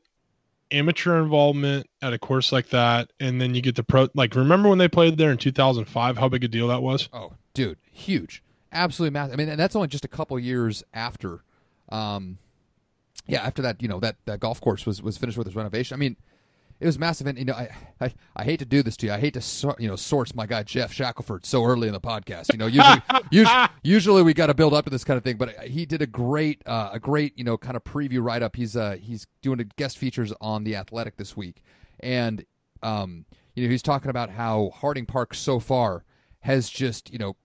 [0.70, 4.08] amateur involvement at a course like that, and then you get the pro.
[4.14, 6.18] Like, remember when they played there in 2005?
[6.18, 7.08] How big a deal that was?
[7.12, 8.42] Oh, dude, huge,
[8.74, 9.34] absolutely massive.
[9.34, 11.42] I mean, and that's only just a couple years after,
[11.90, 12.38] um,
[13.26, 15.94] yeah, after that, you know, that that golf course was was finished with its renovation.
[15.94, 16.16] I mean,
[16.80, 19.12] it was massive, and you know, I I, I hate to do this to you.
[19.12, 22.52] I hate to you know source my guy Geoff Shackelford so early in the podcast.
[22.52, 25.36] You know, usually usually, usually we got to build up to this kind of thing,
[25.36, 28.56] but he did a great uh, a great you know kind of preview write up.
[28.56, 31.62] He's uh he's doing a guest features on the Athletic this week,
[32.00, 32.44] and
[32.82, 36.04] um you know he's talking about how Harding Park so far
[36.40, 37.36] has just you know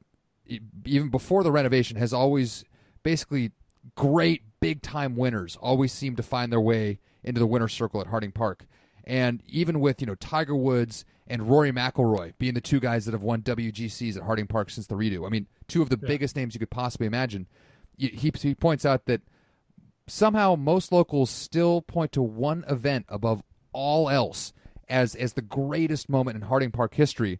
[0.85, 2.63] even before the renovation has always
[3.03, 3.51] basically
[3.95, 8.07] great big time winners always seem to find their way into the winner's circle at
[8.07, 8.65] Harding Park.
[9.03, 13.13] And even with, you know, Tiger Woods and Rory McIlroy being the two guys that
[13.13, 15.25] have won WGCs at Harding Park since the redo.
[15.25, 17.47] I mean, two of the biggest names you could possibly imagine.
[17.97, 19.21] He, he he points out that
[20.07, 24.53] somehow most locals still point to one event above all else
[24.87, 27.39] as as the greatest moment in Harding Park history,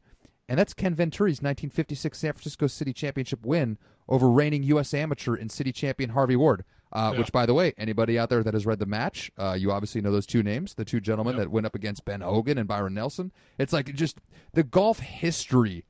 [0.50, 3.78] and that's Ken Venturi's 1956 San Francisco City Championship win
[4.10, 4.94] over reigning U.S.
[4.94, 6.66] amateur and city champion Harvey Ward.
[6.92, 7.20] Uh, Yeah.
[7.20, 10.02] Which, by the way, anybody out there that has read the match, uh, you obviously
[10.02, 12.96] know those two names, the two gentlemen that went up against Ben Hogan and Byron
[12.96, 13.32] Nelson.
[13.60, 14.20] It's like just
[14.54, 15.86] the golf history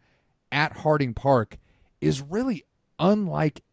[0.52, 1.58] at Harding Park
[2.02, 2.66] is really
[3.00, 3.64] unlike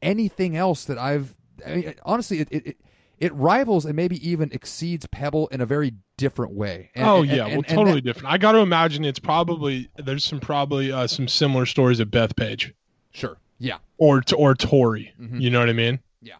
[0.00, 1.36] anything else that I've.
[1.66, 2.76] I mean, honestly, it, it it
[3.22, 6.90] it rivals and maybe even exceeds Pebble in a very different way.
[6.94, 8.32] And- oh yeah, and- well, totally that- different.
[8.32, 12.72] I got to imagine it's probably there's some probably uh, some similar stories at Bethpage
[13.12, 13.38] sure.
[13.58, 13.78] Yeah.
[13.98, 15.12] or or Torrey.
[15.20, 15.40] Mhm.
[15.40, 16.00] You know what I mean?
[16.20, 16.34] Yeah.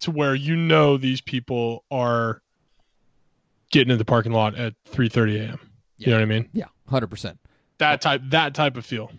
[0.00, 2.40] to where you know these people are
[3.72, 5.58] getting in the parking lot at 3:30 a.m.
[5.98, 6.48] You know what I mean?
[6.52, 7.38] Yeah, hundred percent.
[7.78, 9.10] That type that type of feel.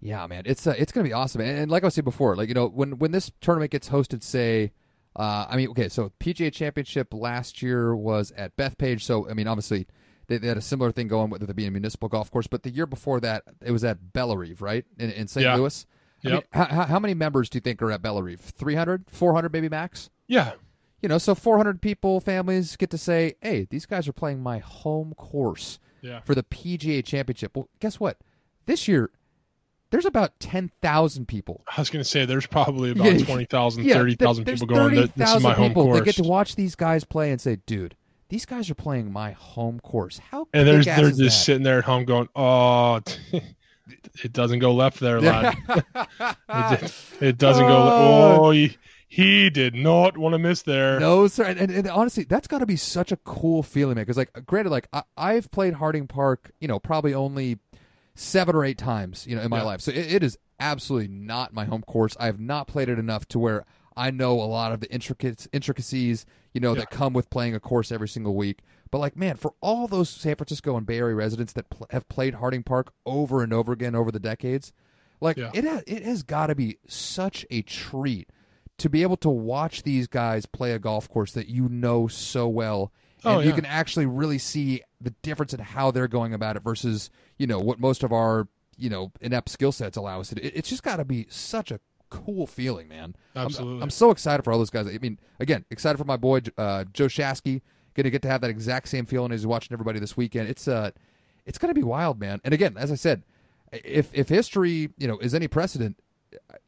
[0.00, 1.40] Yeah, man, it's uh, it's gonna be awesome.
[1.40, 4.22] And, and like I said before, like you know, when when this tournament gets hosted,
[4.22, 4.72] say,
[5.16, 9.46] uh, I mean, okay, so PGA Championship last year was at Bethpage, so I mean,
[9.48, 9.86] obviously.
[10.28, 12.62] They, they had a similar thing going with it being a municipal golf course, but
[12.62, 15.42] the year before that, it was at Bellerive, right, in, in St.
[15.44, 15.56] Yeah.
[15.56, 15.84] Louis.
[16.24, 16.32] I Yep.
[16.34, 18.40] mean, how, how- many members do you think are at Bellerive?
[18.40, 20.10] 300, 400 maybe max?
[20.28, 20.52] Yeah.
[21.02, 24.58] You know, so 400 people, families get to say, hey, these guys are playing my
[24.60, 26.20] home course Yeah.
[26.20, 27.56] for the PGA Championship.
[27.56, 28.16] Well, guess what?
[28.66, 29.10] This year,
[29.92, 31.62] there's about 10,000 people.
[31.68, 35.12] I was going to say there's probably about Yeah, 20,000, Yeah, 30,000 there's people going.
[35.14, 35.98] This is my home course.
[35.98, 37.94] that get to watch these guys play and say, dude,
[38.30, 40.18] these guys are playing my home course.
[40.18, 41.30] How and there's they're just that?
[41.30, 43.00] sitting there at home going, "Oh,
[44.24, 45.54] it doesn't go left there, lad.
[46.48, 47.76] it, it doesn't go.
[47.76, 48.38] Oh.
[48.40, 50.98] Oh, he, he did not want to miss there.
[50.98, 51.44] No, sir.
[51.44, 54.04] And, and, and honestly, that's got to be such a cool feeling, man.
[54.04, 57.58] Because, like, granted, like I, I've played Harding Park, you know, probably only
[58.14, 59.62] seven or eight times, you know, in my Yeah.
[59.64, 59.80] life.
[59.80, 62.16] So it, it is absolutely not my home course.
[62.20, 63.64] I have not played it enough to where
[63.96, 66.80] I know a lot of the intricacies, intricacies, you know, Yeah.
[66.80, 68.60] that come with playing a course every single week.
[68.90, 72.08] But like, man, for all those San Francisco and Bay Area residents that pl- have
[72.08, 74.72] played Harding Park over and over again over the decades,
[75.20, 75.50] like Yeah.
[75.54, 78.28] it ha- it has got to be such a treat
[78.78, 82.48] to be able to watch these guys play a golf course that you know so
[82.48, 82.92] well
[83.24, 86.56] oh, and Oh, you can actually really see the difference in how they're going about
[86.56, 90.28] it versus you know what most of our you know inept skill sets allow us
[90.28, 90.42] to do.
[90.42, 93.14] It- It's just got to be such a cool feeling, man.
[93.34, 93.82] I'm- Absolutely.
[93.82, 94.86] I'm, so excited for all those guys.
[94.86, 97.62] I mean, again, excited for my boy uh, Joe Shasky.
[97.94, 100.48] Going to get to have that exact same feeling as watching everybody this weekend.
[100.48, 100.92] It's uh,
[101.44, 102.40] it's going to be wild, man.
[102.44, 103.22] And again, as I said,
[103.72, 105.98] if if history you know is any precedent,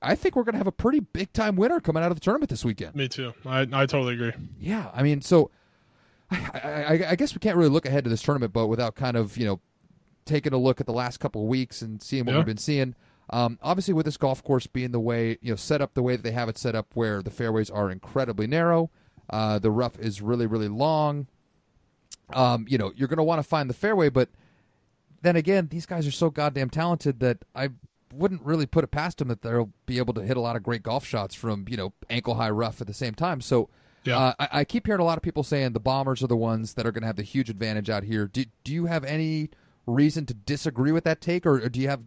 [0.03, 2.21] I think we're going to have a pretty big time winner coming out of the
[2.21, 2.95] tournament this weekend.
[2.95, 3.33] Me too.
[3.47, 4.33] I, I totally agree.
[4.61, 5.51] Yeah, I mean, so
[6.55, 9.17] I, I, I guess we can't really look ahead to this tournament, but without kind
[9.17, 9.61] of you know
[10.25, 12.39] taking a look at the last couple of weeks and seeing what Yeah.
[12.39, 12.95] we've been seeing.
[13.31, 16.17] Um, obviously, with this golf course being the way you know set up the way
[16.17, 18.91] that they have it set up, where the fairways are incredibly narrow,
[19.31, 21.27] uh, the rough is really really long.
[22.33, 24.29] Um, you know, you're going to want to find the fairway, but
[25.23, 27.71] then again, these guys are so goddamn talented that I
[28.15, 30.63] wouldn't really put it past them that they'll be able to hit a lot of
[30.63, 33.41] great golf shots from you know ankle high rough at the same time.
[33.41, 33.69] So.
[34.05, 34.19] Yeah.
[34.19, 36.75] Uh, I, I keep hearing a lot of people saying the Bombers are the ones
[36.75, 38.27] that are going to have the huge advantage out here.
[38.27, 39.51] Do, do you have any
[39.87, 42.01] reason to disagree with that take, or, or do you have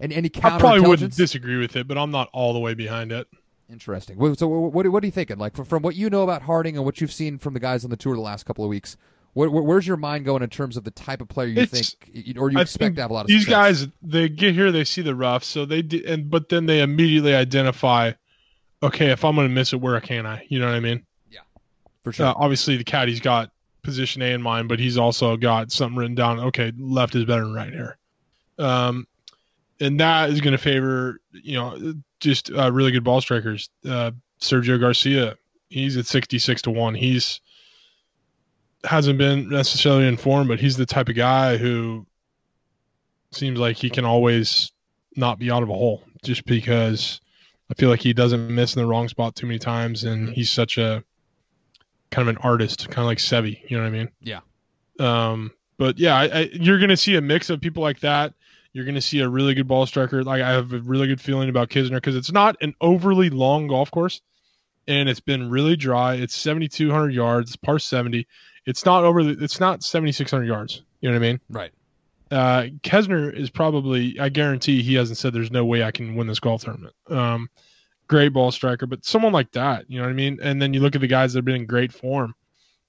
[0.00, 3.12] any, any I probably wouldn't disagree with it, but I'm not all the way behind
[3.12, 3.26] it.
[3.70, 4.34] Interesting.
[4.36, 5.38] So, what, what are you thinking?
[5.38, 7.90] Like, from, what you know about Harding and what you've seen from the guys on
[7.90, 8.96] the tour the last couple of weeks,
[9.34, 11.94] where, where- where's your mind going in terms of the type of player you It's-
[11.94, 13.82] think, or you I expect to have a lot of these success?
[13.82, 13.88] guys.
[14.02, 18.12] They get here, they see the rough, so they and but then they immediately identify.
[18.82, 20.46] Okay, if I'm going to miss it, where can I?
[20.48, 21.02] You know what I mean?
[22.08, 22.26] For sure.
[22.26, 23.50] Uh, obviously, the caddy's got
[23.82, 26.40] position A in mind, but he's also got something written down.
[26.40, 27.96] Okay, left is better than right here,
[28.58, 29.06] um,
[29.80, 33.70] and that is going to favor you know just uh, really good ball strikers.
[33.88, 35.36] Uh, Sergio Garcia,
[35.68, 36.94] he's at sixty six to one.
[36.94, 37.40] He's
[38.84, 42.06] hasn't been necessarily informed, but he's the type of guy who
[43.32, 44.72] seems like he can always
[45.16, 47.20] not be out of a hole just because
[47.70, 50.50] I feel like he doesn't miss in the wrong spot too many times, and he's
[50.50, 51.04] such a
[52.10, 53.70] kind of an artist, kind of like Seve.
[53.70, 54.08] You know what I mean?
[54.20, 54.40] Yeah.
[54.98, 58.34] Um, but yeah, I, I, you're going to see a mix of people like that.
[58.72, 60.22] You're going to see a really good ball striker.
[60.22, 63.66] Like I have a really good feeling about Kisner because it's not an overly long
[63.66, 64.20] golf course,
[64.86, 66.14] and it's been really dry.
[66.14, 68.26] It's 7,200 yards, par 70.
[68.66, 69.24] It's not over.
[69.24, 70.82] The, it's not 7,600 yards.
[71.00, 71.40] You know what I mean?
[71.48, 71.70] right.
[72.30, 76.26] uh, Kisner is probably, I guarantee he hasn't said there's no way I can win
[76.26, 76.94] this golf tournament.
[77.08, 77.48] Um,
[78.08, 80.38] great ball striker, but someone like that, you know what I mean?
[80.42, 82.34] And then you look at the guys that have been in great form.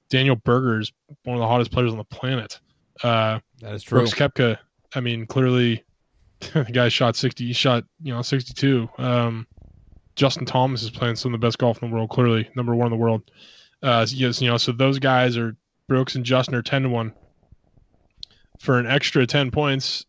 [0.10, 0.92] Daniel Berger is
[1.24, 2.60] one of the hottest players on the planet.
[3.04, 4.00] Uh, That is true.
[4.00, 4.58] Brooks Koepka,
[4.96, 5.84] I mean, clearly
[6.40, 8.90] the guy shot 60, he shot, you know, 62.
[8.98, 9.46] Um,
[10.16, 12.88] Justin Thomas is playing some of the best golf in the world, clearly number one
[12.88, 13.30] in the world.
[13.82, 15.56] Uh, yes, you know, so those guys are
[15.88, 17.14] Brooks and Justin are 10 to 1
[18.60, 20.06] for an extra 10 points.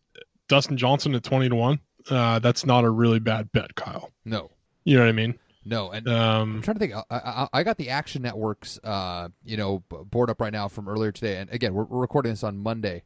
[0.49, 1.79] Dustin Johnson at 20 to 1.
[2.09, 4.11] Uh, that's not a really bad bet, Kyle.
[4.25, 4.51] No,
[4.83, 5.37] You know what I mean?
[5.63, 6.93] no, and I'm Um, trying to think.
[6.95, 10.87] I, I, I got the Action Network's, uh, you know, board up right now from
[10.89, 13.03] earlier today, and again, we're, we're recording this on Monday,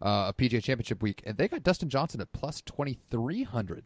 [0.00, 3.84] uh, PGA Championship week, and they got Dustin Johnson at plus twenty three hundred,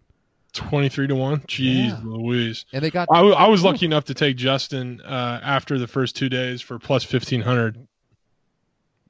[0.53, 1.41] 23 to 1.
[1.41, 1.99] Jeez Yeah.
[2.05, 2.65] Louise.
[2.73, 6.29] and they got I was lucky enough to take Justin uh, after the first two
[6.29, 7.89] days for plus 1500.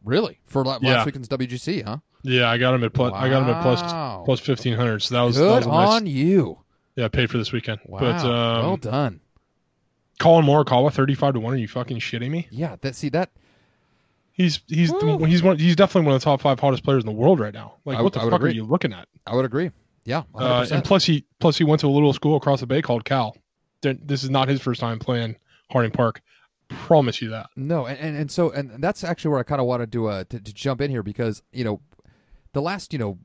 [0.04, 1.04] really for last Yeah.
[1.04, 1.98] weekend's WGC, huh?
[2.22, 3.12] Yeah, I got him at plus.
[3.14, 3.82] I got him at plus
[4.46, 5.00] 1500.
[5.02, 6.58] So that was, that Good was a nice, on you.
[6.96, 7.80] Yeah, paid for this weekend.
[7.86, 9.20] Wow, But um, well done.
[10.18, 11.54] Collin Morikawa thirty five to one.
[11.54, 12.48] Are you fucking shitting me?
[12.50, 13.30] Yeah, that see that
[14.34, 17.12] He's he's he's one he's definitely one of the top five hottest players in the
[17.16, 17.74] world right now.
[17.84, 19.06] Like I- what the fuck are you looking at?
[19.26, 19.70] I would agree.
[20.04, 20.72] Yeah, Uh, 100%.
[20.72, 23.36] and plus he plus he went to a little school across the bay called Cal.
[23.82, 25.36] This is not his first time playing
[25.70, 26.22] Harding Park.
[26.68, 27.50] Promise you that.
[27.56, 30.24] No, and, and, and so and that's actually where I kind of wanted to, uh,
[30.30, 31.80] to to jump in here because you know
[32.54, 33.18] the last you know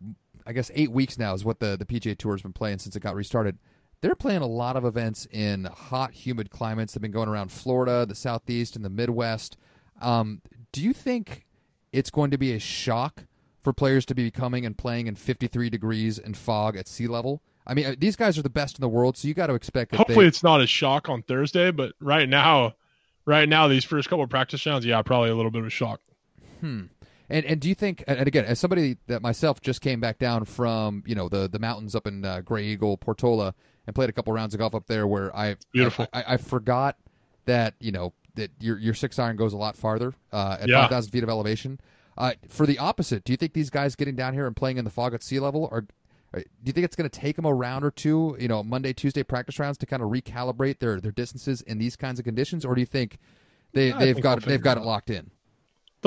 [0.47, 2.95] I guess eight weeks now is what the the PGA Tour has been playing since
[2.95, 3.57] it got restarted.
[4.01, 6.93] They're playing a lot of events in hot, humid climates.
[6.93, 9.57] They've been going around Florida, the Southeast, and the Midwest.
[10.01, 11.45] Um, do you think
[11.91, 13.23] it's going to be a shock
[13.63, 17.41] for players to be coming and playing in 53 degrees and fog at sea level?
[17.65, 19.55] I mean, uh, these guys are the best in the world, so you got to
[19.55, 22.75] expect that Hopefully they, it's not a shock on Thursday, but right now,
[23.25, 25.71] right now these first couple of practice rounds, yeah, probably a little bit of a
[25.71, 25.99] shock.
[26.62, 26.83] Hmm.
[27.29, 28.03] And and do you think?
[28.07, 31.59] And again, as somebody that myself just came back down from you know the the
[31.59, 33.53] mountains up in uh, Graeagle, Portola,
[33.85, 36.07] and played a couple rounds of golf up there, where I Beautiful.
[36.13, 36.97] I, I, I forgot
[37.45, 40.81] that you know that your your six iron goes a lot farther uh, at Yeah.
[40.83, 41.79] five thousand feet of elevation.
[42.17, 44.85] Uh, for the opposite, do you think these guys getting down here and playing in
[44.85, 45.85] the fog at sea level are?
[46.33, 48.91] Do you think it's going to take them a round or two, you know, Monday,
[48.91, 52.65] Tuesday practice rounds to kind of recalibrate their, their distances in these kinds of conditions,
[52.65, 53.17] or do you think
[53.73, 55.31] they I they've think got they've got it locked in?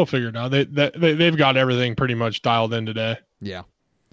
[0.01, 0.51] They'll figure it out.
[0.51, 3.19] They, they they they've got everything pretty much dialed in today.
[3.43, 3.65] Yeah.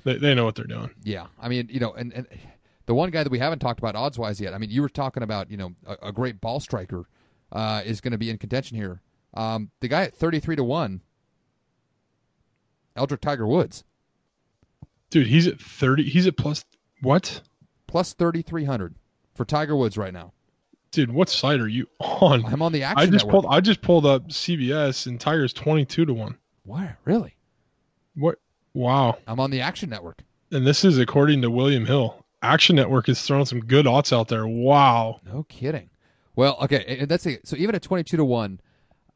[0.04, 0.90] They they know what they're doing.
[1.02, 2.28] Yeah, I mean, you know, and, and
[2.88, 4.54] the one guy that we haven't talked about odds wise yet.
[4.54, 7.08] I mean, you were talking about, you know, a, a great ball striker
[7.54, 9.02] uh, is going to be in contention here.
[9.34, 11.04] Um, the guy at thirty three to one,
[12.98, 13.86] Eldrick Tiger Woods,
[15.10, 16.04] Dude, he's at thirty.
[16.04, 16.66] He's at plus
[17.02, 17.42] what?
[17.88, 18.96] plus thirty three hundred
[19.36, 20.34] for Tiger Woods right now.
[20.92, 22.46] Dude, what site are you on?
[22.46, 23.00] I'm on the action.
[23.00, 23.44] I just Network.
[23.44, 23.54] pulled.
[23.54, 26.38] I just pulled up CBS and Tiger's twenty two to one.
[26.64, 27.36] Where really?
[28.16, 28.40] What?
[28.74, 29.18] Wow.
[29.28, 30.24] I'm on the Action Network.
[30.52, 32.24] And this is according to William Hill.
[32.42, 34.48] Action Network is throwing some good odds out there.
[34.48, 35.20] Wow.
[35.26, 35.90] No kidding.
[36.36, 37.48] Well, okay, that's it.
[37.48, 38.60] So even at twenty two to one.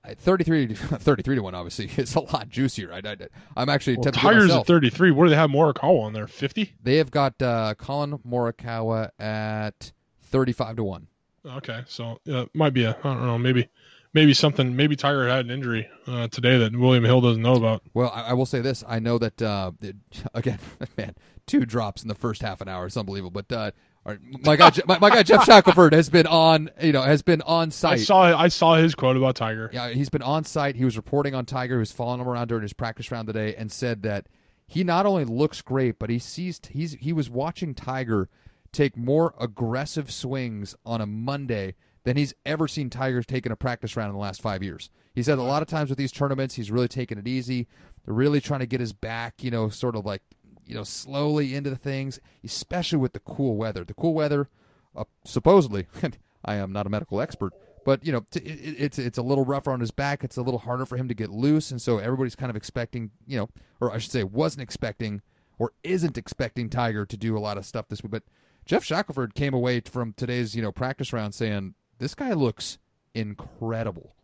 [0.04, 3.16] uh, 33, to- 33 to 1 obviously is a lot juicier I, I,
[3.56, 4.62] i'm actually Well, Tiger's myself.
[4.62, 5.12] at 33.
[5.12, 6.26] What do they have Morikawa on there?
[6.26, 6.74] 50?
[6.82, 9.92] They have got uh, Collin Morikawa at
[10.24, 11.08] thirty-five to one.
[11.46, 13.68] Okay, so uh, might be a I don't know maybe
[14.14, 17.82] maybe something maybe Tiger had an injury uh, today that William Hill doesn't know about.
[17.94, 19.96] Well, I, I will say this: I know that uh, it-
[20.34, 20.60] again,
[20.98, 21.16] man,
[21.48, 23.32] two drops in the first half an hour is unbelievable.
[23.32, 23.72] But uh,
[24.06, 27.42] right, my guy, my, my guy Geoff Shackelford has been on, you know, has been
[27.42, 27.94] on site.
[27.94, 29.70] I saw I saw his quote about Tiger.
[29.74, 30.76] Yeah, he's been on site.
[30.76, 33.72] He was reporting on Tiger, who's following him around during his practice round today, and
[33.72, 34.28] said that
[34.68, 38.30] he not only looks great, but he sees he's he was watching Tiger
[38.72, 43.56] take more aggressive swings on a Monday than he's ever seen Tiger take in a
[43.56, 44.90] practice round in the last five years.
[45.14, 47.68] He said a lot of times with these tournaments, he's really taking it easy.
[48.08, 50.24] Really trying to get his back, you know, sort of like
[50.72, 53.84] you know, slowly into the things, especially with the cool weather.
[53.84, 54.48] The cool weather,
[54.96, 55.88] uh, supposedly,
[56.46, 57.54] I am not a medical expert,
[57.84, 60.24] but you know, t- it, it's it's a little rougher on his back.
[60.24, 63.12] It's a little harder for him to get loose, and so everybody's kind of expecting,
[63.28, 63.50] you know,
[63.82, 65.22] or I should say, wasn't expecting
[65.60, 68.12] or isn't expecting Tiger to do a lot of stuff this week.
[68.12, 68.24] But
[68.66, 72.78] Geoff Shackelford came away from today's you know practice round saying this guy looks
[73.14, 74.16] incredible,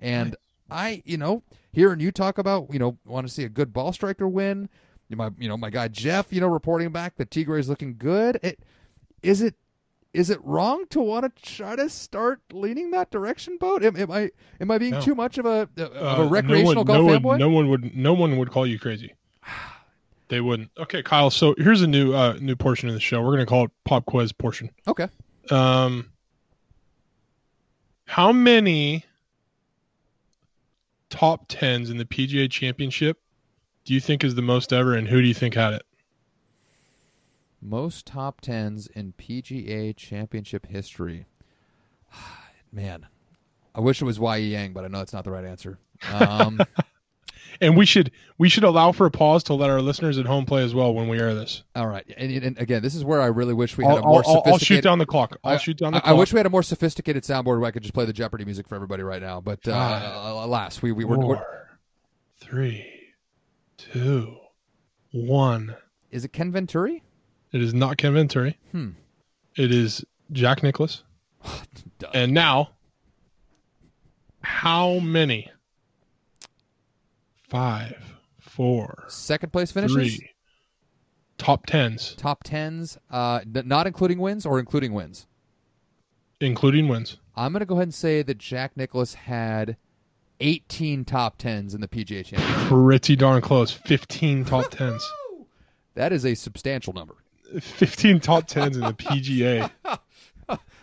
[0.00, 0.36] and
[0.70, 3.92] I you know hearing you talk about you know want to see a good ball
[3.92, 4.68] striker win.
[5.10, 8.38] My you know my guy Geoff you know reporting back that Tiger is looking good.
[8.42, 8.60] It
[9.22, 9.54] is it
[10.14, 13.82] is it wrong to want to try to start leaning that direction, boat?
[13.84, 14.30] Am, am I
[14.60, 15.00] am I being No.
[15.00, 17.38] too much of a of Uh, a recreational no one, golf no one, fanboy?
[17.38, 17.96] No one would.
[17.96, 19.14] No one would call you crazy.
[20.32, 20.70] They wouldn't.
[20.78, 21.28] Okay, Kyle.
[21.28, 23.20] So here's a new uh, new portion of the show.
[23.20, 24.70] We're gonna call it pop quiz portion.
[24.88, 25.06] Okay,
[25.50, 26.10] Um,
[28.06, 29.04] how many
[31.10, 33.20] top tens in the PGA Championship
[33.84, 35.82] do you think is the most ever, and who do you think had it?
[37.60, 41.26] most top tens in PGA Championship history.
[42.72, 43.06] Man,
[43.74, 45.78] I wish it was E Yang, but I know it's not the right answer.
[46.10, 46.58] Um,
[47.60, 50.44] And we should we should allow for a pause to let our listeners at home
[50.46, 51.62] play as well when we air this.
[51.76, 54.06] all right, and, and again, this is where I really wish we I'll, had a
[54.06, 55.36] more I'll- I'll- I'll shoot down the clock.
[55.44, 56.10] I'll I- shoot down the I, clock.
[56.10, 58.44] I wish we had a more sophisticated soundboard where I could just play the Jeopardy
[58.44, 59.40] music for everybody right now.
[59.40, 61.36] But uh, Five, alas, we we were, we're.
[61.36, 61.78] Four,
[62.40, 62.86] three,
[63.76, 64.36] two,
[65.12, 65.76] one.
[66.10, 67.02] Is it Ken Venturi?
[67.52, 68.58] It is not Ken Venturi.
[68.72, 68.90] Hmm.
[69.56, 71.02] It is Jack Nicklaus.
[72.14, 72.70] And now,
[74.42, 75.50] how many?
[77.52, 79.94] Five, four, Second place finishes.
[80.16, 80.30] three.
[81.36, 85.26] Top tens, Top tens, uh, not including wins or including wins.
[86.40, 87.18] including wins.
[87.36, 89.76] I'm going to go ahead and say that Jack Nicklaus had
[90.40, 92.68] 18 top tens in the PGA Championship.
[92.68, 93.70] Pretty darn close.
[93.70, 95.06] 15 top tens.
[95.94, 97.16] That is a substantial number.
[97.60, 99.70] 15 top tens in the PGA.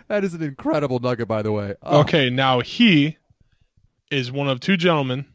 [0.07, 1.75] That is an incredible nugget, by the way.
[1.83, 3.17] Oh, Okay, now he
[4.11, 5.25] is one of two gentlemen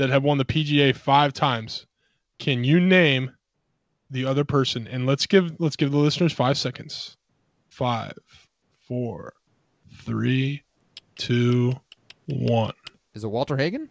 [0.00, 1.84] that have won the PGA five times.
[2.38, 3.32] Can you name
[4.08, 4.88] the other person?
[4.88, 7.18] And let's give let's give the listeners five seconds.
[7.68, 8.14] Five,
[8.88, 9.34] four,
[9.98, 10.62] three,
[11.16, 11.74] two,
[12.24, 12.72] one.
[13.12, 13.90] Is it Walter Hagen?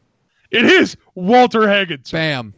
[0.49, 2.01] It is Walter Hagen.
[2.11, 2.55] Bam.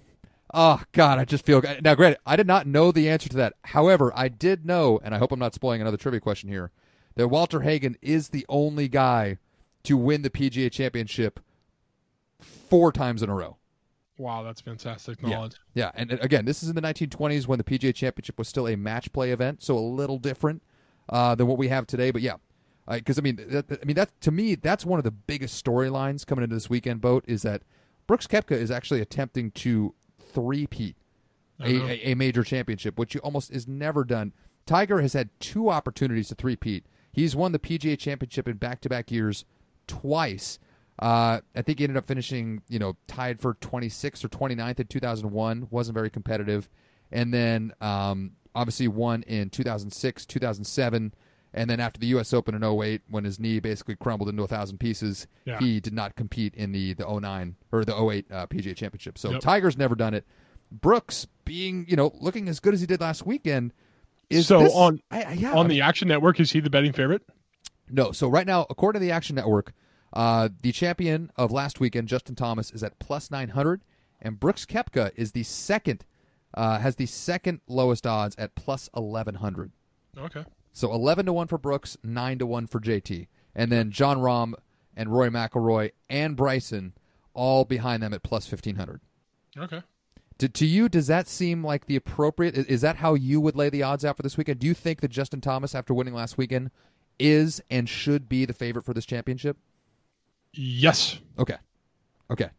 [0.54, 1.96] Oh God, I just feel now.
[1.96, 3.56] Granted, I did not know the answer to that.
[3.66, 6.72] However, I did know, and I hope I'm not spoiling another trivia question here,
[7.16, 9.40] that Walter Hagen is the only guy
[9.84, 11.42] to win the PGA Championship
[12.42, 13.58] four times in a row.
[14.18, 15.30] Wow, that's fantastic Yeah.
[15.30, 15.56] knowledge.
[15.74, 18.68] Yeah, and, and again, this is in the 1920s when the PGA Championship was still
[18.68, 20.62] a match play event, so a little different
[21.10, 22.12] uh, than what we have today.
[22.12, 22.36] But yeah,
[22.88, 26.26] because I mean, that, I mean that to me, that's one of the biggest storylines
[26.26, 27.02] coming into this weekend.
[27.02, 27.64] Boat is that
[28.06, 30.96] Brooks Koepka is actually attempting to three-peat
[31.60, 34.34] I a, a, a major championship, which you almost is never done.
[34.66, 36.86] Tiger has had two opportunities to three-peat.
[37.12, 39.46] He's won the PGA Championship in back-to-back years
[39.88, 40.60] twice.
[41.00, 44.88] Uh, I think he ended up finishing, you know, tied for 26th or 29th in
[44.88, 45.68] 2001.
[45.72, 46.70] wasn't very competitive,
[47.12, 51.14] and then um, obviously won in 2006, 2007,
[51.54, 52.34] and then after the U.S.
[52.34, 55.60] Open in 08, when his knee basically crumbled into a thousand pieces, Yeah.
[55.60, 59.18] he did not compete in the the 09 or the 08 uh, PGA Championship.
[59.18, 59.42] So Yep.
[59.42, 60.26] Tiger's never done it.
[60.72, 63.74] Brooks being, you know, looking as good as he did last weekend.
[64.30, 66.94] Is So this- on- I, yeah, On I the Action Network, is he the betting
[66.94, 67.24] favorite?
[67.90, 69.74] no, so right now, according to the Action Network,
[70.14, 73.82] uh, the champion of last weekend, Justin Thomas, is at plus 900,
[74.22, 76.06] and Brooks Koepka is the second,
[76.54, 79.72] uh, has the second lowest odds at plus 1100.
[80.18, 80.46] Okay.
[80.74, 83.28] So 11 to 1 for Brooks, 9 to 1 for JT.
[83.56, 84.54] And then Jon Rahm
[84.96, 86.94] and Rory McIlroy and Bryson
[87.34, 89.02] all behind them at plus 1500.
[89.58, 89.82] Okay.
[90.38, 92.58] To, to you, does that seem like the appropriate?
[92.58, 94.60] Is that how you would lay the odds out for this weekend?
[94.60, 96.72] Do you think that Justin Thomas, after winning last weekend,
[97.20, 99.58] is and should be the favorite for this championship?
[100.54, 101.20] Yes.
[101.40, 101.58] Okay,
[102.30, 102.50] okay.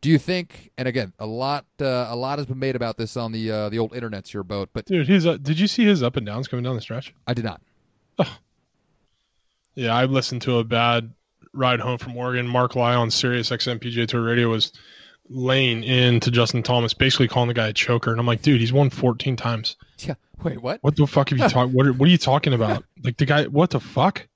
[0.00, 0.70] Do you think?
[0.78, 3.68] And again, a lot, uh, a lot has been made about this on the uh,
[3.68, 6.24] the old internet's your boat, but Dude, his uh, did you see his up and
[6.24, 7.14] downs coming down the stretch?
[7.26, 7.60] I did not.
[9.74, 11.14] Yeah, I listened to a bad
[11.52, 12.48] ride home from Oregon.
[12.48, 14.72] Mark Lye on Sirius XM PGA Tour Radio was
[15.28, 18.10] laying into Justin Thomas, basically calling the guy a choker.
[18.10, 19.76] And I'm like, dude, he's won 14 times.
[19.98, 20.14] Yeah.
[20.42, 20.82] Wait, what?
[20.82, 21.72] What the fuck have you talking?
[21.72, 22.84] What are, what are you talking about?
[23.04, 23.44] Like the guy?
[23.44, 24.26] What the fuck?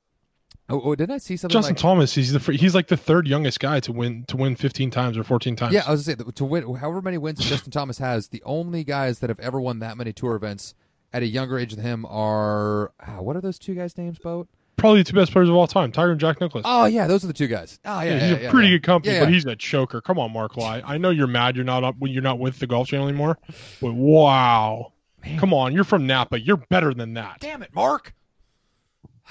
[0.73, 1.83] Oh, oh didn't I see something Justin like?
[1.83, 5.19] Thomas, he's the he's like the third youngest guy to win to win 15 times
[5.19, 5.75] or 14 times.
[5.75, 8.29] Yeah, I was gonna say to win however many wins Justin Thomas has.
[8.29, 10.75] The only guys that have ever won that many tour events
[11.13, 14.19] at a younger age than him are ah, what are those two guys' names?
[14.19, 14.49] Boat.
[14.77, 16.63] probably the two best players of all time, Tiger and Jack Nicklaus.
[16.67, 17.79] Oh yeah, those are the two guys.
[17.85, 18.77] Oh yeah, Yeah, he's yeah, a pretty yeah.
[18.77, 20.01] good company, but he's a choker.
[20.01, 20.83] Come on, Mark Lye.
[20.85, 23.39] I know you're mad you're not up when you're not with the Golf Channel anymore,
[23.83, 24.93] but wow,
[25.23, 25.39] Man.
[25.39, 26.41] come on, you're from Napa.
[26.41, 27.41] You're better than that.
[27.41, 28.15] Damn it, Mark.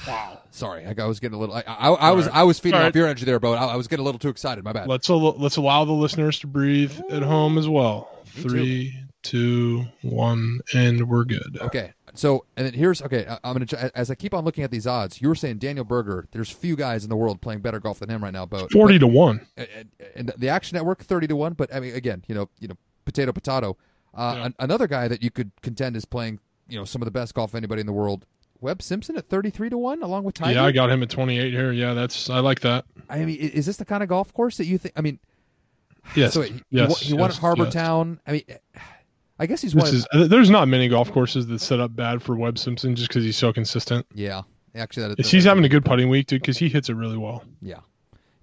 [0.07, 0.41] Wow.
[0.51, 1.55] Sorry, I, was getting a little.
[1.55, 2.35] I, I, I was right.
[2.35, 2.95] I was feeding All off right.
[2.95, 3.53] your energy there, Bo.
[3.53, 4.63] I, I was getting a little too excited.
[4.63, 4.87] My bad.
[4.87, 8.09] Let's al- let's allow the listeners to breathe at home as well.
[8.35, 8.49] Me too.
[8.49, 11.57] Three, two, one, and we're good.
[11.61, 13.25] Okay, so and then here's okay.
[13.27, 15.21] I, I'm gonna as I keep on looking at these odds.
[15.21, 16.27] You were saying Daniel Berger.
[16.31, 18.67] There's few guys in the world playing better golf than him right now, Bo.
[18.71, 19.45] Forty to one.
[19.57, 21.53] and, and the Action Network thirty to one.
[21.53, 22.75] But I mean, again, you know, you know,
[23.05, 23.77] potato potato.
[24.13, 24.45] Uh, Yeah.
[24.47, 27.33] an- another guy that you could contend is playing, you know, some of the best
[27.33, 28.25] golf anybody in the world.
[28.62, 30.53] Webb Simpson at thirty three to one, along with Tiger.
[30.53, 31.72] Yeah, I got him at 28 here.
[31.72, 32.86] Yeah, that's I like that.
[33.09, 34.93] I mean, is this the kind of golf course that you think?
[34.95, 35.20] I mean,
[36.16, 36.34] Yes.
[36.34, 37.74] so he, he yes, wa- he, won at Harbour yes.
[37.74, 38.20] Town.
[38.26, 38.43] I mean,
[39.39, 39.95] I guess he's This one.
[39.95, 43.07] is uh, there's not many golf courses that set up bad for Webb Simpson just
[43.09, 44.05] because he's so consistent.
[44.14, 44.43] yeah,
[44.76, 46.93] actually, that, Yes, that- he's having a good putting week, dude, because he hits it
[46.93, 47.43] really well.
[47.62, 47.80] Yeah,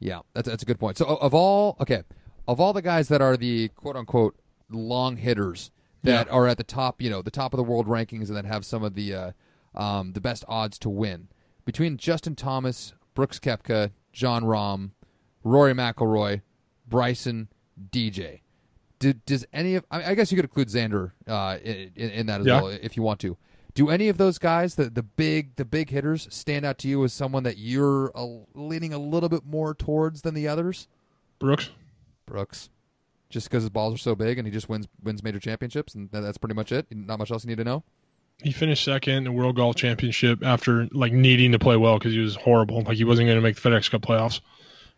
[0.01, 0.99] yeah, that's that's a good point.
[0.99, 2.03] So of all okay,
[2.49, 4.35] of all the guys that are the quote unquote
[4.71, 5.71] long hitters
[6.03, 6.33] that Yeah.
[6.33, 8.65] are at the top, you know, the top of the world rankings and that have
[8.67, 9.31] some of the uh,
[9.79, 11.29] um, the best odds to win
[11.65, 14.91] between Justin Thomas, Brooks Koepka, Jon Rahm,
[15.45, 16.43] Rory McIlroy,
[16.87, 17.49] Bryson,
[17.91, 18.41] DJ.
[18.99, 22.27] Did, does any of I, I guess you could include Xander uh, in, in, in
[22.27, 22.61] that as Yeah.
[22.63, 23.37] well if you want to.
[23.75, 27.05] Do any of those guys, the the big the big hitters, stand out to you
[27.05, 30.89] as someone that you're uh, leaning a little bit more towards than the others?
[31.39, 31.71] Brooks.
[32.27, 32.71] Brooks,
[33.31, 36.11] just because his balls are so big and he just wins wins major championships, and
[36.11, 36.87] that's pretty much it.
[36.91, 37.85] Not much else you need to know.
[38.43, 42.13] He finished second in the World Golf Championship after like needing to play well because
[42.13, 42.83] he was horrible.
[42.83, 44.41] Like he wasn't going to make the FedEx Cup playoffs.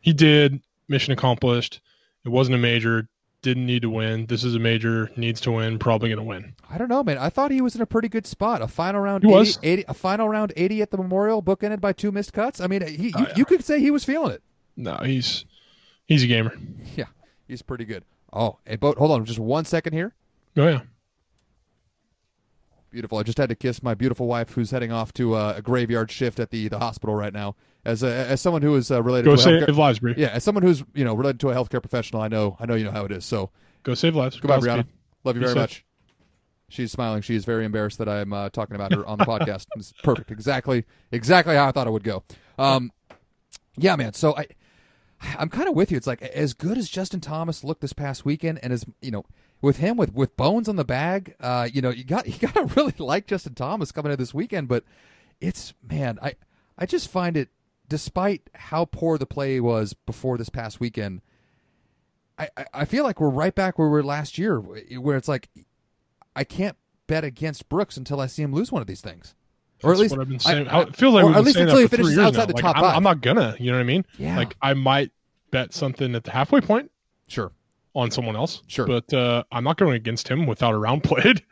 [0.01, 0.61] He did.
[0.89, 1.81] Mission accomplished.
[2.25, 3.09] It wasn't a major.
[3.43, 4.27] Didn't need to win.
[4.27, 5.11] This is a major.
[5.17, 5.79] Needs to win.
[5.79, 6.53] Probably going to win.
[6.69, 7.17] I don't know, man.
[7.17, 8.61] I thought he was in a pretty good spot.
[8.61, 9.59] A final round, He 80, was.
[9.63, 12.61] 80 a final round eighty at the Memorial, bookended by two missed cuts.
[12.61, 13.33] I mean, he, Oh, you, yeah.
[13.37, 14.43] you could say he was feeling it.
[14.77, 15.47] No, he's
[16.07, 16.53] he's a gamer.
[16.97, 17.07] Yeah,
[17.49, 18.05] he's pretty good.
[18.33, 18.99] Oh, hey, boat.
[18.99, 20.13] Hold on, just one second here.
[20.59, 20.81] Oh yeah.
[22.91, 23.19] Beautiful.
[23.19, 26.11] I just had to kiss my beautiful wife, who's heading off to uh, a graveyard
[26.11, 27.55] shift at the, the hospital right now.
[27.85, 30.15] As a, as someone who is uh, related Go to a save healthcare, lives, Bree.
[30.17, 32.75] yeah, as someone who's you know related to a healthcare professional, I know I know
[32.75, 33.25] you know how it is.
[33.25, 33.51] So
[33.85, 34.39] Go save lives.
[34.39, 34.85] goodbye, Godspeed.
[34.85, 34.87] Brianna.
[35.25, 35.61] Love you Be very safe.
[35.63, 35.85] much.
[36.69, 37.23] She's smiling.
[37.23, 39.67] She is very embarrassed that I'm uh, talking about her on the podcast.
[39.77, 40.31] It's perfect.
[40.31, 42.23] Exactly exactly how I thought it would go.
[42.59, 42.93] Um,
[43.77, 44.13] yeah, man.
[44.15, 44.47] So I
[45.39, 45.97] I'm kind of with you.
[45.97, 49.25] It's like as good as Justin Thomas looked this past weekend, and as you know,
[49.63, 52.55] with him with with bones on the bag, uh, you know, you got you got
[52.55, 54.69] to really like Justin Thomas coming in this weekend.
[54.69, 54.85] But
[55.41, 56.35] it's man, I
[56.79, 57.49] I just find it,
[57.89, 61.21] despite how poor the play was before this past weekend,
[62.39, 65.29] I I, I feel like we're right back where we were last year, where it's
[65.29, 65.49] like
[66.35, 69.35] I can't bet against Brooks until I see him lose one of these things.
[69.83, 70.69] Or at least what I've been saying.
[70.69, 72.47] I- it feels like we've at least until he finishes outside now.
[72.47, 72.85] the Like, top I'm.
[72.97, 73.57] I'm not gonna.
[73.59, 74.05] You know what I mean?
[74.19, 74.37] Yeah.
[74.37, 75.11] Like I might
[75.51, 76.91] bet something at the halfway point
[77.29, 77.51] sure,
[78.01, 78.63] on someone else.
[78.67, 78.87] Sure.
[78.87, 81.43] But uh, I'm not going against him without a round played.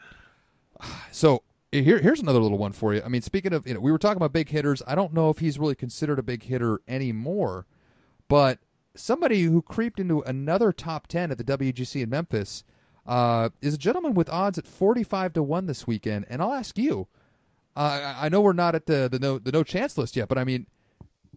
[1.12, 1.42] So
[1.72, 3.02] here, here's another little one for you.
[3.04, 4.82] I mean, speaking of, you know, we were talking about big hitters.
[4.86, 7.66] I don't know if he's really considered a big hitter anymore,
[8.28, 8.58] but
[8.94, 12.64] somebody who creeped into another top ten at the WGC in Memphis
[13.06, 16.26] uh, is a gentleman with odds at forty-five to one this weekend.
[16.28, 17.06] And I'll ask you.
[17.76, 20.28] Uh, I I know we're not at the the no the no chance list yet,
[20.28, 20.66] but I mean,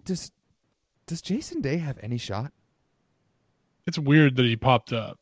[0.05, 0.31] does
[1.05, 2.51] does Jason Day have any shot?
[3.87, 5.17] It's weird that he popped up.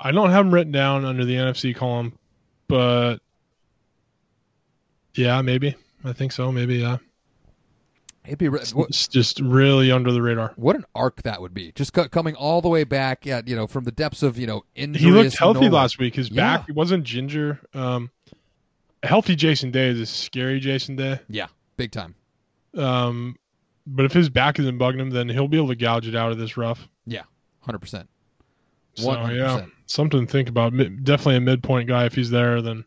[0.00, 2.18] I don't have him written down under the NFC column,
[2.68, 3.18] but
[5.14, 5.74] yeah, maybe.
[6.04, 6.50] I think so.
[6.52, 6.98] Maybe yeah.
[8.26, 10.52] It'd be re- It's, what, it's just really under the radar.
[10.56, 11.72] what an arc that would be.
[11.72, 14.46] Just co- coming all the way back at you know from the depths of you
[14.46, 15.02] know injuries.
[15.04, 16.14] He looked healthy last week.
[16.16, 16.58] His Yeah.
[16.58, 17.60] back wasn't ginger.
[17.74, 18.10] Um,
[19.02, 21.20] healthy Jason Day is a scary Jason Day.
[21.28, 22.14] Yeah, big time.
[22.76, 23.36] Um,
[23.86, 26.32] but if his back isn't bugging him, then he'll be able to gouge it out
[26.32, 26.88] of this rough.
[27.64, 28.08] Hundred percent.
[28.94, 30.70] So yeah, something to think about.
[30.76, 32.04] Definitely a midpoint guy.
[32.04, 32.84] If he's there, then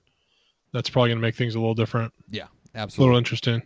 [0.71, 3.03] that's probably going to make things a little different, Yeah, absolutely.
[3.03, 3.61] a little interesting.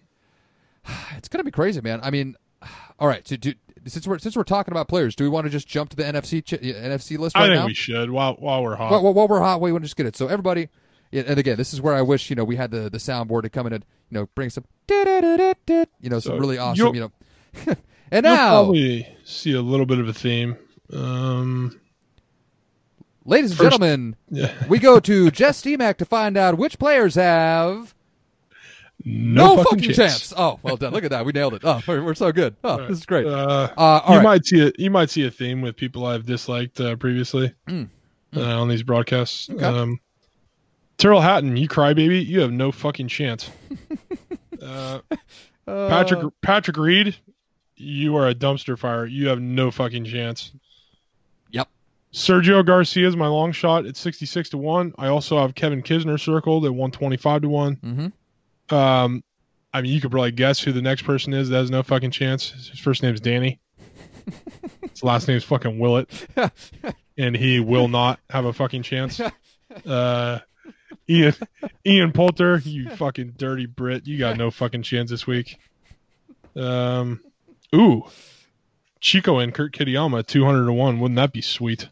[1.18, 2.00] It's gonna be crazy, man.
[2.02, 2.36] I mean,
[3.00, 3.28] all right.
[3.28, 3.54] So, do,
[3.86, 6.04] since we're since we're talking about players, do we want to just jump to the
[6.04, 7.66] NFC ch- NFC list right I think now?
[7.68, 8.92] we should while while we're hot.
[8.92, 10.16] While, while- we're hot, we want to just get it.
[10.16, 10.70] So everybody,
[11.14, 13.50] and again, this is where I wish you know we had the the soundboard to
[13.50, 17.12] come in and you know bring some you know some So really awesome you'll-
[17.68, 17.76] know.
[18.12, 20.58] and now, probably see a little bit of a theme.
[20.94, 21.80] Um,
[23.26, 24.52] ladies and First- gentlemen, yeah.
[24.70, 27.94] we go to Jess Steemack to find out which players have
[29.04, 30.32] no, no, fucking, fucking chance.
[30.38, 30.94] Oh, well done.
[30.94, 31.26] Look at that.
[31.26, 31.62] We nailed it.
[31.64, 32.56] Oh, we're, we're so good.
[32.64, 33.26] Oh, this is great.
[33.26, 34.24] Uh, Uh, you right.
[34.24, 37.90] might see a you might see a theme with people I've disliked uh, previously Mm.
[38.36, 39.50] Uh, on these broadcasts.
[39.50, 39.64] Okay.
[39.66, 40.00] Um,
[40.98, 43.50] Tyrrell Hatton, you crybaby, you have no fucking chance.
[44.62, 45.00] uh,
[45.68, 47.16] Uh, Patrick Patrick Reed,
[47.76, 49.06] you are a dumpster fire.
[49.06, 50.52] You have no fucking chance.
[52.14, 54.94] Sergio Garcia is my long shot at sixty six to one.
[54.98, 57.76] I also have Kevin Kisner circled at one twenty five to one.
[57.78, 58.76] Mm-hmm.
[58.76, 59.24] Um,
[59.74, 62.12] I mean, you could probably guess who the next person is that has no fucking
[62.12, 62.50] chance.
[62.50, 63.60] His first name's Danny.
[64.90, 66.10] His last name's fucking Willett,
[67.18, 69.22] and he will not have a fucking chance.
[69.86, 70.40] Uh,
[71.10, 71.34] Ian
[71.86, 75.58] Ian Poulter, you fucking dirty Brit, you got no fucking chance this week.
[76.56, 77.22] Um,
[77.74, 78.04] ooh,
[79.02, 81.00] Chico and Kurt Kitayama, two hundred to one.
[81.00, 81.90] Wouldn't that be sweet?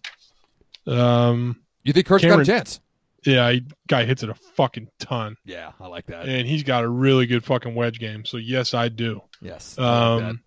[0.87, 2.79] Um, You think Kurt's Cameron- got a chance?
[3.25, 6.27] yeah, he, guy hits it a fucking ton, Yeah, I like that.
[6.27, 8.23] and he's got a really good fucking wedge game.
[8.25, 9.21] So yes, I do.
[9.41, 9.75] Yes.
[9.77, 10.23] I like.
[10.23, 10.39] Um,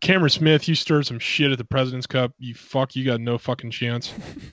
[0.00, 2.32] Cameron Smith, you stirred some shit at the President's Cup.
[2.38, 4.12] You fuck, you got no fucking chance.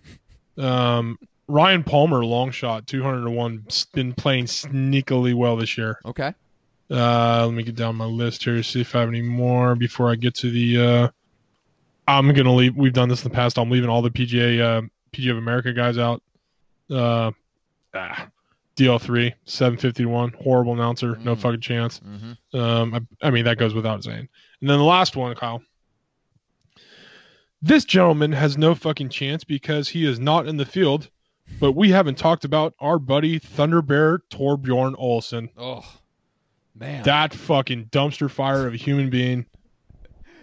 [0.57, 5.99] um, Ryan Palmer, long shot, two hundred to one, been playing sneakily well this year.
[6.05, 6.33] Okay.
[6.91, 10.11] Uh, let me get down my list here see if I have any more before
[10.11, 10.77] I get to the.
[10.77, 11.07] Uh,
[12.07, 12.75] I'm gonna leave.
[12.75, 13.57] We've done this in the past.
[13.57, 14.81] I'm leaving all the PGA uh,
[15.11, 16.21] PGA of America guys out.
[16.91, 17.31] Uh,
[17.95, 18.27] ah,
[18.75, 21.39] DL3, 750 to one, horrible announcer, no Mm.
[21.39, 21.99] fucking chance.
[22.01, 22.57] Mm-hmm.
[22.59, 24.27] Um, I, I mean, that goes without saying.
[24.61, 25.63] And then the last one, Kyle.
[27.61, 31.09] This gentleman has no fucking chance because he is not in the field,
[31.59, 35.49] but we haven't talked about our buddy Thunder Bear Thorbjorn Olesen.
[35.57, 35.83] Oh,
[36.77, 37.03] man.
[37.03, 39.45] That fucking dumpster fire of a human being.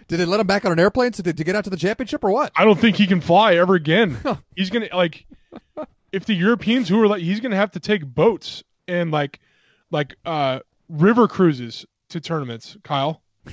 [0.07, 2.23] Did they let him back on an airplane to, to get out to the championship
[2.23, 2.51] or what?
[2.55, 4.17] I don't think he can fly ever again.
[4.55, 5.25] He's gonna like
[6.11, 9.39] if the Europeans who are like he's gonna have to take boats and like
[9.91, 10.59] like uh
[10.89, 13.21] river cruises to tournaments, Kyle.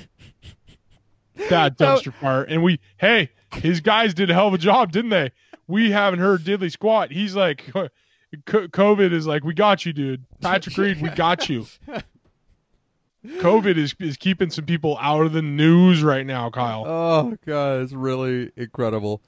[1.49, 1.95] That No.
[1.95, 2.43] dumpster fire.
[2.43, 5.31] And we hey, his guys did a hell of a job, didn't they?
[5.67, 7.11] We haven't heard diddly squat.
[7.11, 7.71] He's like
[8.45, 10.23] COVID is like, we got you, dude.
[10.41, 11.65] Patrick Reed, we got you.
[13.25, 16.85] COVID is is keeping some people out of the news right now, Kyle.
[16.87, 19.21] Oh god, it's really incredible.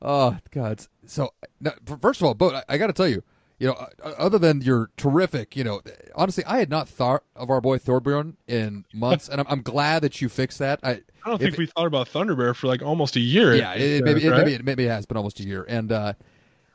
[0.00, 0.86] Oh god.
[1.06, 1.30] So
[1.60, 3.22] now, first of all, Bo, I, I got to tell you,
[3.58, 5.80] you know, uh, other than your terrific, you know,
[6.14, 10.02] honestly, I had not thought of our boy Thorbjorn in months, and I'm, I'm glad
[10.02, 10.78] that you fixed that.
[10.84, 13.54] I, I don't think we thought about Thunder Bear for like almost a year.
[13.54, 15.90] yeah, it, uh, maybe, it, maybe, it, maybe it has been almost a year, and
[15.90, 16.12] uh,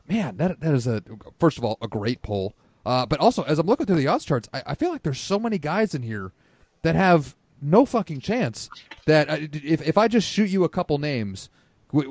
[0.09, 1.01] man, that that is a
[1.39, 2.53] first of all a great poll,
[2.85, 5.19] uh, but also as I'm looking through the odds charts, I, I feel like there's
[5.19, 6.33] so many guys in here
[6.83, 8.69] that have no fucking chance.
[9.05, 11.49] That if if I just shoot you a couple names.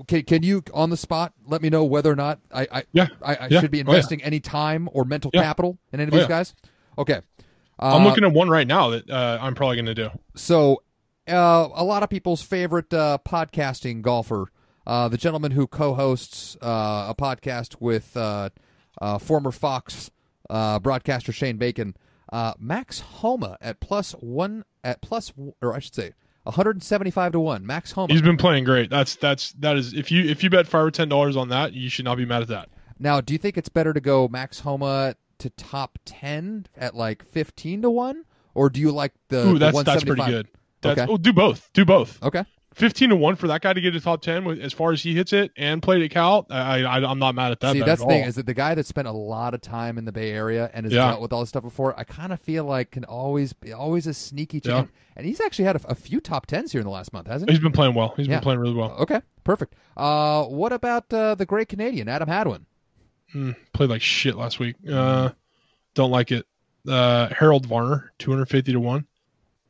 [0.09, 3.09] Can, can you on the spot let me know whether or not I I, Yeah.
[3.23, 3.61] I, I Yeah.
[3.61, 3.91] should be Oh, yeah.
[3.97, 6.55] investing any time or mental capital in any of Oh, these guys?
[6.97, 7.21] Okay,
[7.79, 10.09] I'm Uh, looking at one right now that uh, I'm probably going to do.
[10.35, 10.83] so,
[11.29, 14.47] uh, a lot of people's favorite uh, podcasting golfer,
[14.87, 18.49] uh, the gentleman who co-hosts uh, a podcast with uh,
[19.03, 20.11] uh, former Fox
[20.49, 21.95] uh, broadcaster Shane Bacon,
[22.33, 26.13] uh, Max Homa at plus one at plus, or I should say,
[26.45, 27.67] 175 to one.
[27.67, 28.13] Max Homa.
[28.13, 28.91] He's been playing great.
[28.91, 31.73] That's that's that is if you if you bet five or ten dollars on that,
[31.73, 32.69] you should not be mad at that.
[32.99, 37.25] now, do you think it's better to go Max Homa to top 10 at like
[37.25, 38.25] 15 to one,
[38.55, 40.49] or do you like the, Ooh, the that's that's pretty good.
[40.81, 41.13] That's Okay.
[41.13, 41.71] oh, do both.
[41.73, 42.23] Do both.
[42.23, 42.45] Okay.
[42.77, 45.03] Fifteen to one for that guy to get to top ten with, as far as
[45.03, 46.47] he hits it and played at Cal.
[46.51, 47.73] I, I I'm not mad at that.
[47.73, 48.29] See, that's at the thing all.
[48.29, 50.85] is that the guy that spent a lot of time in the Bay Area and
[50.85, 51.09] has Yeah.
[51.09, 54.07] dealt with all this stuff before, I kind of feel like can always be always
[54.07, 54.85] a sneaky Yeah.
[55.17, 57.51] And he's actually had a, a few top tens here in the last month, hasn't
[57.51, 57.57] he?
[57.57, 58.13] He's been playing well.
[58.15, 58.35] He's Yeah.
[58.37, 58.91] been playing really well.
[59.01, 59.73] Okay, perfect.
[59.97, 62.67] Uh, what about uh, the great Canadian Adam Hadwin?
[63.35, 64.77] Mm, played like shit last week.
[64.87, 65.31] Uh,
[65.95, 66.45] don't like it.
[66.87, 69.07] Uh, Harold Varner, two hundred fifty to one.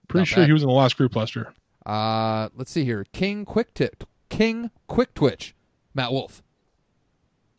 [0.09, 0.47] Pretty Not sure bad.
[0.49, 1.53] he was in the last group last year.
[1.87, 3.05] Uh, let's see here.
[3.13, 5.55] King Quick Tip, King Quick Twitch,
[5.95, 6.43] Matt Wolf.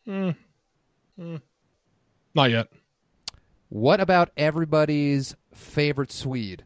[0.06, 0.36] Mm,
[1.18, 1.40] mm,
[2.34, 2.68] not yet.
[3.70, 6.64] What about everybody's favorite Swede,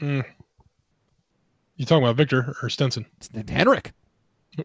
[0.00, 0.24] Mm.
[1.76, 3.04] You talking about Viktor or Stenson?
[3.18, 3.92] It's Henrik?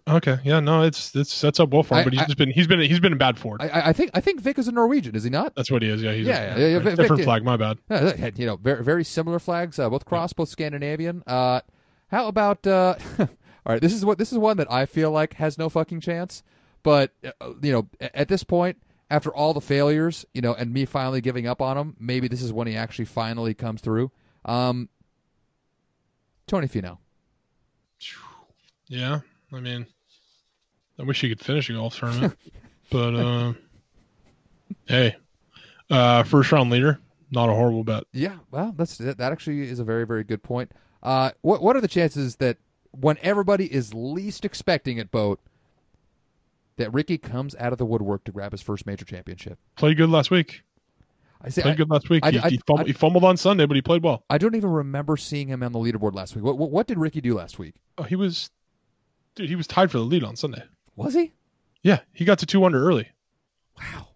[0.08, 2.38] Okay, yeah, no, it's it's sets up well for him, I- but he's I- just
[2.38, 3.58] been he's been he's been in bad form.
[3.62, 5.54] I, I- think I think Vic is a Norwegian, is he not?
[5.56, 6.02] That's what he is.
[6.02, 7.44] Yeah, he's Yeah, a, yeah, yeah, Vic- different flag.
[7.44, 7.78] My bad.
[7.90, 11.24] Yeah, you know, very very similar flags, uh, both cross, both Scandinavian.
[11.28, 11.62] Uh,
[12.16, 12.66] how about?
[12.66, 13.28] Uh, all
[13.66, 16.44] right, this is what this is one that I feel like has no fucking chance.
[16.82, 18.78] But uh, you know, at this point,
[19.10, 22.42] after all the failures, you know, and me finally giving up on him, maybe this
[22.42, 24.12] is when he actually finally comes through.
[24.46, 24.88] Um,
[26.48, 27.00] Tony Finau.
[28.88, 29.20] Yeah,
[29.52, 29.86] I mean,
[30.98, 32.38] I wish he could finish a golf tournament,
[32.92, 33.54] but uh,
[34.86, 35.16] hey,
[35.90, 37.00] uh, first round leader,
[37.30, 38.06] not a horrible bet.
[38.14, 40.72] Yeah, well, that's that that actually is a very very good point.
[41.06, 42.58] Uh, what what are the chances that
[42.92, 45.40] when everybody is least expecting it, boat,
[46.78, 49.60] that Ricky comes out of the woodwork to grab his first major championship?
[49.76, 50.64] Played good last week.
[51.42, 52.26] I say Played I, good last week.
[52.26, 54.24] I- he, I- he, fumbled, I- he fumbled on Sunday, but he played well.
[54.30, 56.44] I don't even remember seeing him on the leaderboard last week.
[56.44, 57.76] What what, what did Ricky do last week?
[57.98, 58.50] Oh, he was,
[59.36, 60.64] dude, he was tied for the lead on Sunday.
[60.96, 61.34] Was he?
[61.84, 63.10] Yeah, he got to two under early.
[63.80, 64.08] Wow.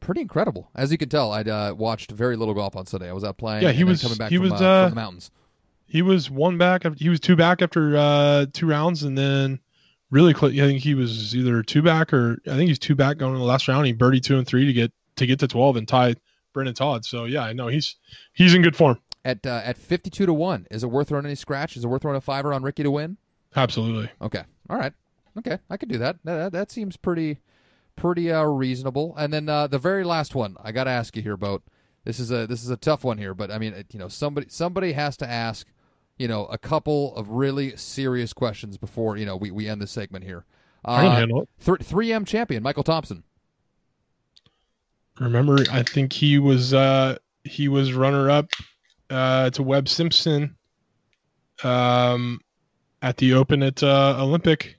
[0.00, 0.70] Pretty incredible.
[0.74, 3.10] As you can tell, I'd uh, watched very little golf on Sunday.
[3.10, 3.62] I was out playing.
[3.62, 5.30] Yeah, he and was- coming back he from, was, uh, uh, from the mountains.
[5.92, 6.84] He was one back.
[6.96, 9.60] He was two back after uh, two rounds, and then
[10.10, 10.54] really, close.
[10.54, 13.38] I think he was either two back or I think he's two back going in
[13.38, 13.84] the last round.
[13.84, 16.14] He birdied two and three to get to get to twelve and tie
[16.54, 17.04] Brendon Todd.
[17.04, 17.96] So yeah, I know he's
[18.32, 18.98] he's in good form.
[19.26, 21.76] At uh, at fifty two to one, is it worth throwing any scratch?
[21.76, 23.18] Is it worth throwing a fiver on Ricky to win?
[23.54, 24.08] Absolutely.
[24.22, 24.44] Okay.
[24.70, 24.94] All right.
[25.36, 26.16] Okay, I could do that.
[26.24, 27.38] That, that, seems pretty
[27.96, 29.14] pretty uh, reasonable.
[29.18, 31.62] And then uh, the very last one, I got to ask you here, boat.
[32.04, 34.08] This is a this is a tough one here, but I mean, it- you know,
[34.08, 35.66] somebody somebody has to ask,
[36.18, 39.90] you know, a couple of really serious questions before you know we, we end this
[39.90, 40.44] segment here.
[40.84, 41.84] I can Uh, handle it.
[41.84, 43.22] Three M champion Michael Thompson.
[45.20, 48.50] Remember, I think he was uh he was runner up
[49.10, 50.56] uh to Webb Simpson
[51.62, 52.40] um
[53.02, 54.76] at the Open at uh, Olympic.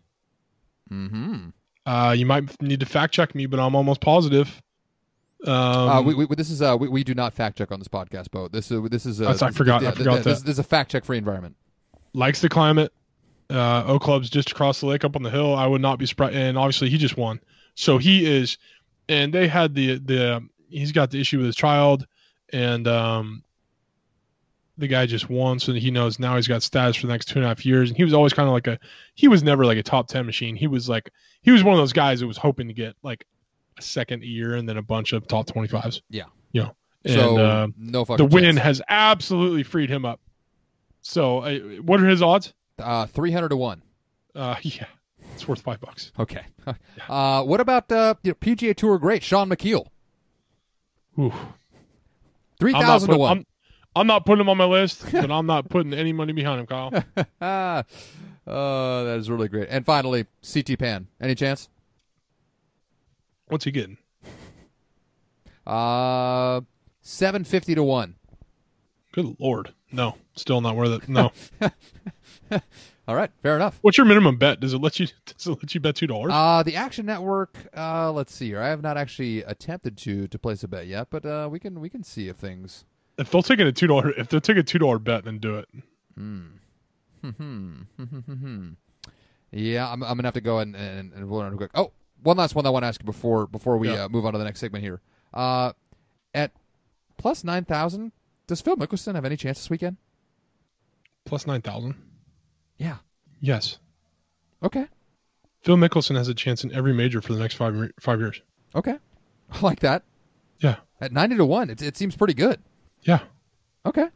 [0.92, 1.50] Mm-hmm.
[1.86, 4.62] Uh, you might need to fact check me, but I'm almost positive.
[5.46, 5.54] Um,
[5.90, 8.32] uh, we, we, this is uh, we, we do not fact check on this podcast,
[8.32, 8.52] boat.
[8.52, 10.46] This is this is uh, I this- forgot- I forgot this, that.
[10.46, 11.56] this is a fact check free environment.
[12.14, 12.94] likes the climate.
[13.50, 15.54] Uh, O Club's just across the lake up on the hill.
[15.54, 16.36] I would not be surprised.
[16.36, 17.40] And obviously, he just won,
[17.76, 18.58] so he is.
[19.10, 22.08] And they had the the he's got the issue with his child,
[22.54, 23.44] and um,
[24.78, 27.38] the guy just won, so he knows now he's got status for the next two
[27.40, 27.90] and a half years.
[27.90, 28.80] And he was always kind of like a
[29.14, 30.56] he was never like a top ten machine.
[30.56, 33.26] He was like he was one of those guys that was hoping to get like
[33.80, 36.02] second year and then a bunch of top twenty fives.
[36.10, 36.26] Yeah.
[36.52, 36.76] you know.
[37.06, 38.60] And so uh, no the fucking win chance.
[38.60, 40.20] has absolutely freed him up.
[41.02, 42.54] So, uh, what are his odds?
[42.80, 43.82] uh, three hundred to one.
[44.36, 44.86] Uh, yeah,
[45.34, 46.12] it's worth five bucks.
[46.20, 46.44] Okay.
[47.10, 49.88] Uh, what about uh, you know, PGA Tour great Sean McKeel?
[51.20, 51.34] Ooh.
[52.58, 53.38] Three I'm not, to one.
[53.40, 53.46] I'm,
[53.94, 56.68] I'm not putting him on my list, but I'm not putting any money behind him,
[56.68, 57.04] Kyle.
[57.42, 59.68] Uh, that is really great.
[59.70, 61.08] And finally, CT Pan.
[61.20, 61.68] Any chance?
[63.48, 63.98] What's he getting?
[65.66, 66.62] Uh,
[67.02, 68.16] seven fifty to one.
[69.14, 69.74] Good lord.
[69.92, 71.10] No, still not worth it.
[71.10, 71.32] No.
[73.06, 73.78] All right, fair enough.
[73.82, 74.60] What's your minimum bet?
[74.60, 76.32] Does it let you does it let you bet two dollars?
[76.34, 77.58] Uh, the Action Network.
[77.76, 78.62] Uh, let's see here.
[78.62, 81.80] I have not actually attempted to to place a bet yet, but uh, we can
[81.80, 82.86] we can see if things.
[83.18, 85.40] if they'll take it a two dollar if they'll take a two dollar bet, then
[85.40, 85.70] do it.
[86.16, 86.42] Hmm.
[87.22, 87.84] Hmm.
[87.98, 88.04] Hmm.
[88.06, 88.70] Hmm.
[89.52, 91.72] yeah, I'm, I'm gonna have to go and and, and roll quick.
[91.74, 91.92] Oh,
[92.24, 94.06] one last one I want to ask you before before we Yeah.
[94.06, 95.02] uh, move on to the next segment here.
[95.34, 95.74] Uh,
[96.34, 96.52] at
[97.18, 98.12] plus nine thousand,
[98.48, 99.98] does Phil Mickelson have any chance this weekend?
[101.26, 101.96] Plus nine thousand.
[102.78, 102.98] Yeah.
[103.40, 103.78] Yes.
[104.62, 104.88] Okay.
[105.62, 108.42] Phil Mickelson has a chance in every major for the next five five years.
[108.76, 108.98] Okay.
[109.52, 110.04] I like that.
[110.60, 110.78] Yeah.
[111.02, 112.60] At ninety to one, it it seems pretty good.
[113.04, 113.20] Yeah.
[113.86, 114.08] Okay.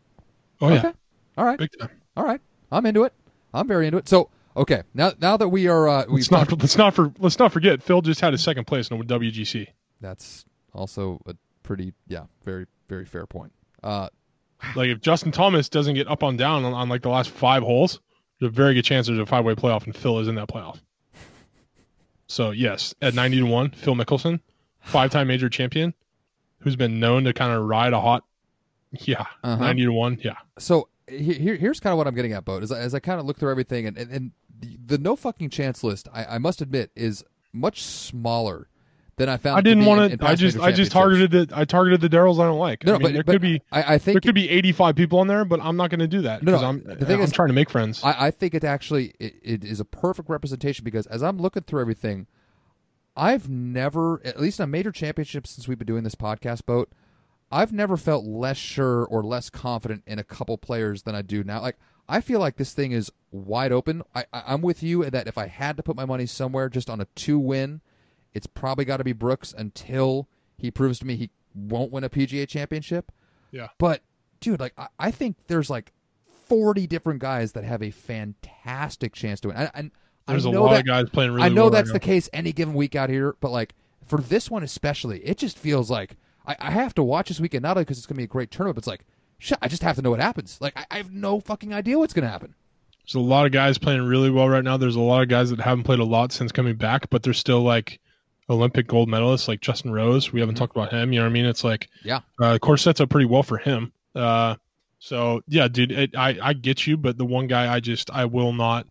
[0.62, 0.92] Oh yeah.
[1.38, 1.60] All right.
[1.60, 1.92] Big time.
[2.16, 2.42] All right.
[2.72, 3.14] I'm into it.
[3.54, 4.08] I'm very into it.
[4.10, 7.14] So okay, now now that we are uh, we've Let's not talked- let's not for
[7.20, 9.68] let's not forget Phil just had his second place in the WGC.
[10.02, 10.44] that's
[10.74, 13.54] also a pretty yeah very very fair point.
[13.84, 14.10] Uh,
[14.76, 17.62] Like if Justin Thomas doesn't get up on down on, on like the last five
[17.64, 18.00] holes,
[18.40, 20.48] there's a very good chance there's a five way playoff and Phil is in that
[20.50, 20.80] playoff.
[22.28, 24.40] So yes, at ninety to one, Phil Mickelson,
[24.82, 25.94] five time major champion,
[26.60, 28.24] who's been known to kind of ride a hot
[28.92, 29.56] yeah, Uh-huh.
[29.56, 30.36] ninety to one, yeah.
[30.58, 32.64] so here here's kind of what I'm getting at, Boat.
[32.64, 35.16] As I, as I kind of look through everything, and and, and the, the no
[35.16, 38.68] fucking chance list, I, I must admit, is much smaller
[39.18, 39.58] than I found.
[39.58, 40.26] I didn't want to.
[40.26, 42.86] I just I just targeted the I targeted the Daryls I don't like.
[42.86, 45.20] No, I mean, but, there but could be I, I there could be 85 people
[45.20, 47.18] on there, but I'm not going to do that No, no, because I'm the thing
[47.18, 48.04] I'm is- trying to make friends.
[48.04, 51.64] I, I think it actually it, it is a perfect representation because as I'm looking
[51.64, 52.28] through everything,
[53.16, 56.92] I've never, at least in a major championship since we've been doing this podcast, boat,
[57.52, 61.44] I've never felt less sure or less confident in a couple players than I do
[61.44, 61.62] now.
[61.62, 61.78] Like
[62.10, 64.02] I feel like this thing is wide open.
[64.16, 66.90] I, I I'm with you that if I had to put my money somewhere just
[66.90, 67.82] on a two win,
[68.34, 70.28] it's probably got to be Brooks until
[70.58, 73.12] he proves to me he won't win a PGA championship.
[73.52, 73.68] Yeah.
[73.78, 74.02] But
[74.40, 75.92] dude, like I, I think there's like
[76.46, 79.58] 40 different guys that have a fantastic chance to win.
[79.58, 79.92] And, and
[80.28, 82.00] There's I a know lot that, of guys playing really I know well that's right
[82.00, 82.14] the now.
[82.14, 85.90] case any given week out here, but like for this one especially, it just feels
[85.92, 88.28] like I, I have to watch this weekend not only because it's gonna be a
[88.28, 89.06] great tournament, but it's like
[89.40, 89.58] shit.
[89.62, 90.58] I just have to know what happens.
[90.62, 92.54] Like I, I have no fucking idea what's gonna happen.
[93.06, 94.78] There's a lot of guys playing really well right now.
[94.78, 97.34] There's a lot of guys that haven't played a lot since coming back, but they're
[97.34, 98.00] still like
[98.50, 100.32] Olympic gold medalists, like Justin Rose.
[100.34, 100.60] We haven't Mhm.
[100.60, 101.12] talked about him.
[101.14, 101.46] You know what I mean?
[101.46, 102.20] It's like Yeah.
[102.42, 103.92] uh, the course sets up pretty well for him.
[104.16, 104.56] Uh,
[105.00, 108.26] so yeah, dude, it, I I get you, but the one guy I just I
[108.26, 108.88] will not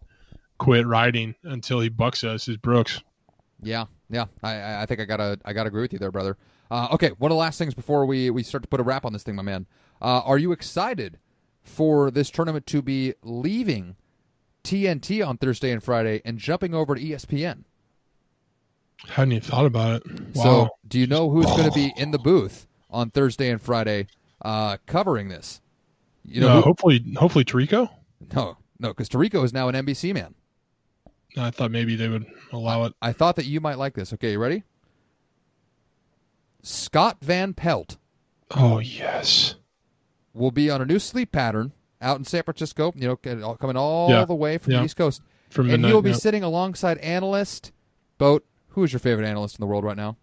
[0.58, 3.02] quit riding until he bucks us is Brooks.
[3.62, 4.26] Yeah, yeah.
[4.42, 6.36] I- I, I think I gotta I gotta agree with you there, brother.
[6.70, 9.04] Uh, okay, one of the last things before we we start to put a wrap
[9.04, 9.66] on this thing, my man.
[10.06, 11.18] Uh, are you excited
[11.64, 13.96] for this tournament to be leaving
[14.62, 17.64] TNT on Thursday and Friday and jumping over to ESPN?
[19.08, 20.20] Hadn't even thought about it.
[20.36, 20.42] Wow.
[20.44, 24.06] So, do you know who's going to be in the booth on Thursday and Friday
[24.42, 25.60] uh, covering this?
[26.24, 27.90] You know, Uh, who- hopefully, hopefully Tirico.
[28.32, 30.36] no, no, because Tirico is now an NBC man.
[31.36, 32.92] I thought maybe they would allow it.
[33.02, 34.12] I thought that you might like this.
[34.12, 34.62] Okay, you ready?
[36.62, 37.96] Scott Van Pelt
[38.52, 39.56] Oh yes.
[40.36, 41.72] Will be on a new sleep pattern
[42.02, 42.92] out in San Francisco.
[42.94, 44.24] You know, coming all Yeah.
[44.24, 44.78] the way from Yeah.
[44.80, 47.72] the East Coast, From and he'll be sitting alongside analyst
[48.18, 48.44] Boat.
[48.68, 50.16] Who is your favorite analyst in the world right now?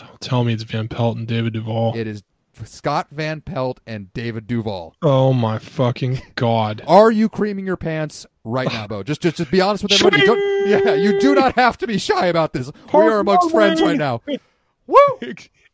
[0.00, 1.92] Oh, tell me it's Van Pelt and David Duval.
[1.96, 2.22] It is
[2.64, 4.94] Scott Van Pelt and David Duval.
[5.02, 6.82] Oh my fucking god.
[6.88, 9.02] Are you creaming your pants right now, Bo?
[9.02, 10.22] Just, just, just be honest with everybody.
[10.22, 12.70] You don't, yeah, you do not have to be shy about this.
[12.92, 14.22] We are amongst friends right now.
[14.86, 14.96] Woo!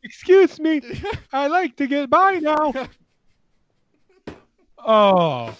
[0.02, 0.80] Excuse me.
[1.32, 2.72] I like to get by now.
[4.86, 5.54] Oh,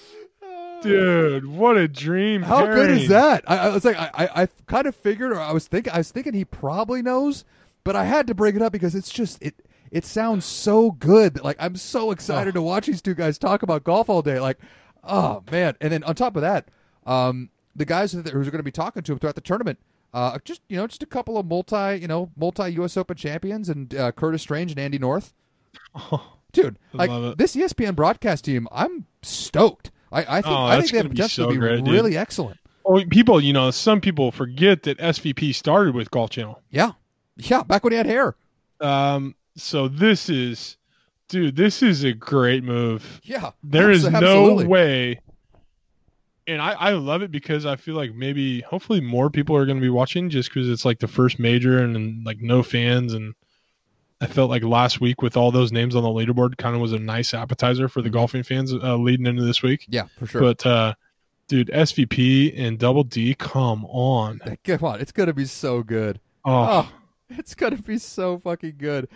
[0.82, 2.42] dude, what a dream!
[2.42, 3.44] How good is that?
[3.46, 5.98] I, I was like, I, I, I kind of figured, or I was thinking, I
[5.98, 7.44] was thinking he probably knows,
[7.84, 9.54] but I had to bring it up because it's just it.
[9.90, 11.34] It sounds so good.
[11.34, 14.38] that, Like I'm so excited to watch these two guys talk about golf all day.
[14.38, 14.58] Like,
[15.02, 15.74] oh man!
[15.80, 16.68] And then on top of that,
[17.06, 19.78] um, the guys that who's going to be talking to him throughout the tournament,
[20.14, 22.96] uh, just you know, just a couple of multi, you know, multi U.S.
[22.96, 25.34] Open champions and uh, Curtis Strange and Andy North.
[25.94, 29.90] Oh, Dude, I like this ESPN broadcast team, I'm stoked.
[30.12, 31.94] I, I think Oh, I think they have potential so to be great, dude.
[31.94, 32.58] really excellent.
[32.84, 36.60] oh, people, you know, some people forget that SVP started with Golf Channel.
[36.70, 36.92] Yeah,
[37.36, 37.62] yeah.
[37.62, 38.34] Back when he had hair.
[38.80, 40.76] Um, so this is,
[41.28, 43.20] dude, this is a great move.
[43.22, 45.20] Yeah, There is abso- no way.
[46.46, 49.76] And I, I love it because I feel like maybe, hopefully, more people are going
[49.76, 53.12] to be watching just because it's like the first major and, and like no fans.
[53.12, 53.34] And
[54.20, 56.92] I felt like last week with all those names on the leaderboard kind of was
[56.92, 58.12] a nice appetizer for the Mhm.
[58.12, 59.86] golfing fans uh, leading into this week.
[59.88, 60.40] Yeah, for sure.
[60.42, 60.94] But, uh,
[61.48, 64.40] dude, SVP and Double D, come on.
[64.64, 66.20] Come on, it's gonna be so good.
[66.44, 66.52] Oh,
[66.86, 66.92] Oh,
[67.30, 69.08] it's gonna be so fucking good.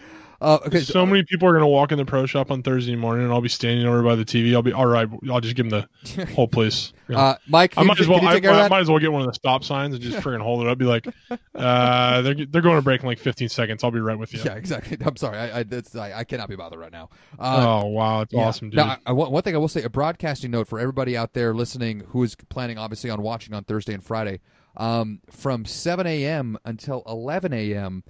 [0.44, 3.24] Uh, okay, so many people are gonna walk in the pro shop on Thursday morning,
[3.24, 4.52] and I'll be standing over by the TV.
[4.52, 5.08] I'll be all right.
[5.30, 6.92] I'll just give them the whole place.
[7.08, 7.20] You know.
[7.20, 8.22] uh, Mike, I might as well.
[8.26, 10.02] I, take care of I might as well get one of the stop signs and
[10.02, 10.76] just friggin' hold it up.
[10.76, 11.06] Be like,
[11.54, 13.82] uh, they're they're going to break in like 15 seconds.
[13.82, 14.40] I'll be right with you.
[14.44, 14.98] Yeah, exactly.
[15.04, 15.38] I'm sorry.
[15.38, 17.08] I I, that's, I I cannot be bothered right now.
[17.38, 18.42] Uh, oh wow, it's yeah.
[18.42, 18.76] awesome, dude.
[18.76, 22.00] Now, I, one thing I will say, a broadcasting note for everybody out there listening
[22.08, 24.40] who is planning, obviously, on watching on Thursday and Friday.
[24.76, 26.58] Um, from 7 a.m.
[26.64, 28.02] until 11 a.m.,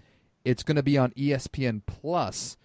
[0.45, 2.57] it's going to be on ESPN Plus.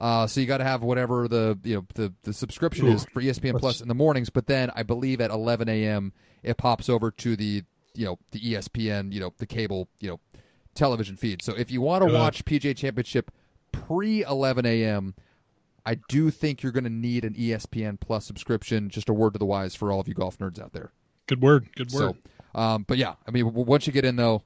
[0.00, 3.04] Uh, so you got to have whatever the you know the, the subscription Ooh, is
[3.12, 4.30] for ESPN Plus in the mornings.
[4.30, 6.12] But then I believe at 11 a.m.
[6.42, 7.64] it pops over to the
[7.94, 10.20] you know the ESPN you know the cable you know
[10.74, 11.42] television feed.
[11.42, 13.30] So if you want to watch PGA Championship
[13.72, 15.14] pre 11 a.m.
[15.84, 18.90] I do think you're going to need an ESPN Plus subscription.
[18.90, 20.92] Just a word to the wise for all of you golf nerds out there.
[21.26, 21.68] Good word.
[21.74, 22.16] Good word.
[22.54, 24.42] So, um, but yeah, I mean, once you get in though,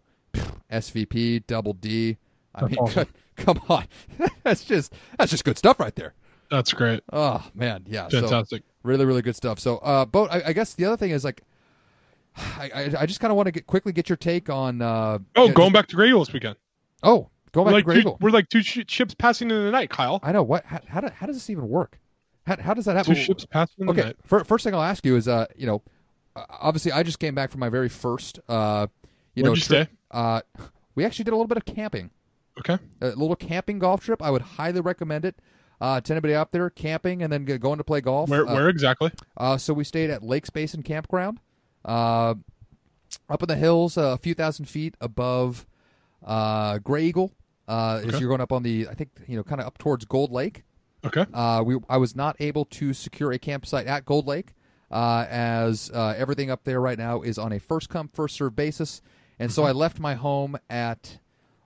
[0.71, 2.17] SVP, Double D.
[2.55, 3.09] I That's mean, awesome.
[3.37, 3.87] come on,
[4.43, 6.15] that's just that's just good stuff right there.
[6.51, 7.03] That's great.
[7.13, 8.63] Oh man, yeah, so Fantastic.
[8.83, 9.59] really, really good stuff.
[9.59, 10.29] So, uh, boat.
[10.31, 11.43] I, I guess the other thing is like,
[12.37, 14.83] I I, I just kind of want to get quickly get your take on.
[14.83, 16.57] Uh, oh, going just- back to Graeagle this weekend.
[17.03, 18.19] Oh, going back we're to like Grey two, Eagle.
[18.21, 20.21] we're like two sh- ships passing in the night, Kyle.
[20.23, 20.65] I know what.
[20.67, 21.99] How, how, do, how does this even work?
[22.47, 23.15] How, how does that happen?
[23.15, 24.17] Two ships passing in the Okay, night.
[24.25, 25.83] fir- first thing I'll ask you is, uh, you know,
[26.37, 28.89] uh, obviously I just came back from my very first, uh,
[29.35, 29.89] you know, Where'd you trip.
[29.89, 29.97] stay?
[30.11, 30.41] Uh,
[30.95, 32.11] we actually did a little bit of camping,
[32.59, 32.79] Okay.
[33.01, 34.23] a little camping golf trip.
[34.23, 35.37] I would highly recommend it
[35.81, 38.29] uh, to anybody out there camping and then going to play golf.
[38.29, 39.11] Where Uh, where exactly?
[39.37, 41.41] uh, so we stayed at Lakes Basin Campground,
[41.85, 42.35] uh,
[43.29, 45.67] up in the hills, uh, a few thousand feet above
[46.25, 47.31] uh, Graeagle.
[47.69, 50.05] Uh, As you're going up on the, I think you know, kind of up towards
[50.05, 50.65] Gold Lake.
[51.05, 51.25] Okay.
[51.33, 54.53] Uh, we I was not able to secure a campsite at Gold Lake,
[54.91, 58.55] uh, as uh, everything up there right now is on a first come first served
[58.57, 59.01] basis,
[59.39, 61.19] and so I left my home at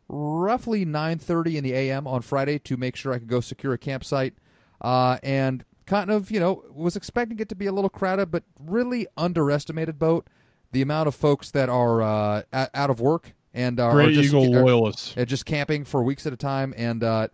[0.08, 2.06] roughly 9:30 in the a.m.
[2.06, 4.34] on Friday to make sure I could go secure a campsite,
[4.80, 8.44] uh, and kind of you know was expecting it to be a little crowded, but
[8.60, 10.26] really underestimated boat
[10.72, 14.54] the amount of folks that are uh, out of work and are, are just, Eagle
[14.54, 15.16] are- loyalists.
[15.16, 16.74] uh, just camping for weeks at a time.
[16.76, 17.28] And uh,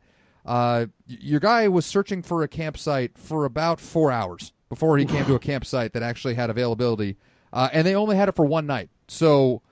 [0.46, 5.24] uh, your guy was searching for a campsite for about four hours before he came
[5.24, 7.16] to a campsite that actually had availability,
[7.52, 8.90] uh, and they only had it for one night.
[9.08, 9.62] So,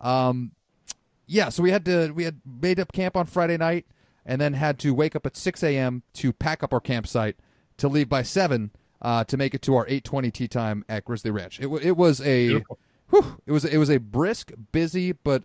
[0.00, 0.52] um,
[1.30, 3.86] yeah, so we had to we had made up camp on Friday night,
[4.26, 6.02] and then had to wake up at six a.m.
[6.14, 7.36] to pack up our campsite
[7.78, 8.72] to leave by seven.
[9.02, 11.96] Uh, to make it to our 8:20 tee time at Grizzly Ranch, it, w- it
[11.96, 12.62] was a
[13.08, 15.44] whew, it was it was a brisk, busy, but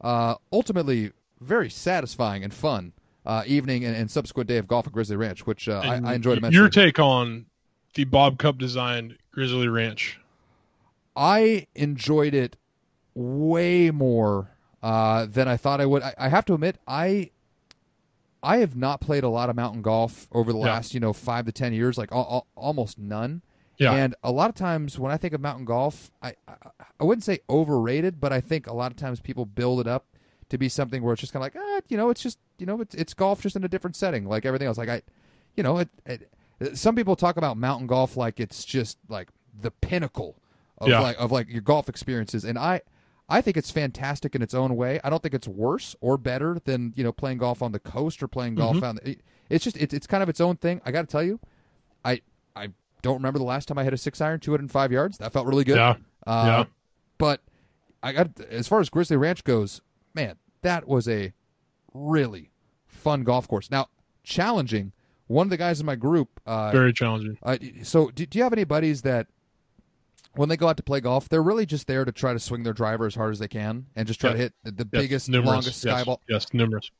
[0.00, 2.94] uh, ultimately very satisfying and fun
[3.26, 6.14] uh, evening and, and subsequent day of golf at Grizzly Ranch, which uh, I, I
[6.14, 6.58] enjoyed immensely.
[6.58, 7.44] Your take on
[7.94, 10.18] the Bob Cupp designed Grizzly Ranch?
[11.14, 12.56] I enjoyed it
[13.14, 14.53] way more
[14.84, 16.02] uh, than I thought I would.
[16.02, 17.30] I, I have to admit, I
[18.42, 20.66] I have not played a lot of mountain golf over the Yeah.
[20.66, 23.42] last you know five to ten years, like al- al- almost none.
[23.78, 23.92] Yeah.
[23.92, 26.54] And a lot of times when I think of mountain golf, I, I
[27.00, 30.04] I wouldn't say overrated, but I think a lot of times people build it up
[30.50, 32.66] to be something where it's just kind of like, ah, you know, it's just you
[32.66, 34.76] know, it's it's golf just in a different setting, like everything else.
[34.78, 35.02] Like I,
[35.56, 36.30] you know, it, it
[36.76, 39.28] some people talk about mountain golf like it's just like
[39.58, 40.36] the pinnacle
[40.78, 41.00] of Yeah.
[41.00, 42.82] like of like your golf experiences, and I.
[43.28, 45.00] I think it's fantastic in its own way.
[45.02, 48.22] I don't think it's worse or better than you know playing golf on the coast
[48.22, 48.84] or playing golf Mm-hmm.
[48.84, 48.96] on.
[49.02, 49.18] The,
[49.50, 50.80] it's just it's it's kind of its own thing.
[50.84, 51.40] I got to tell you,
[52.04, 52.20] I
[52.54, 52.68] I
[53.02, 55.18] don't remember the last time I hit a six iron, two hundred and five yards.
[55.18, 55.76] That felt really good.
[55.76, 55.96] Yeah.
[56.26, 56.64] Uh, Yeah.
[57.18, 57.40] But
[58.02, 59.80] I got as far as Grizzly Ranch goes,
[60.14, 61.32] man, that was a
[61.92, 62.50] really
[62.86, 63.70] fun golf course.
[63.70, 63.88] Now
[64.22, 64.92] challenging.
[65.26, 66.38] One of the guys in my group.
[66.44, 67.38] Uh, Very challenging.
[67.42, 69.26] uh, so do, do you have any buddies that
[70.36, 72.62] when they go out to play golf, they're really just there to try to swing
[72.62, 75.02] their driver as hard as they can and just try to hit the, the Yes,
[75.02, 75.46] biggest, numerous.
[75.52, 76.04] longest sky yes.
[76.04, 76.20] ball?
[76.28, 76.90] Yes, numerous.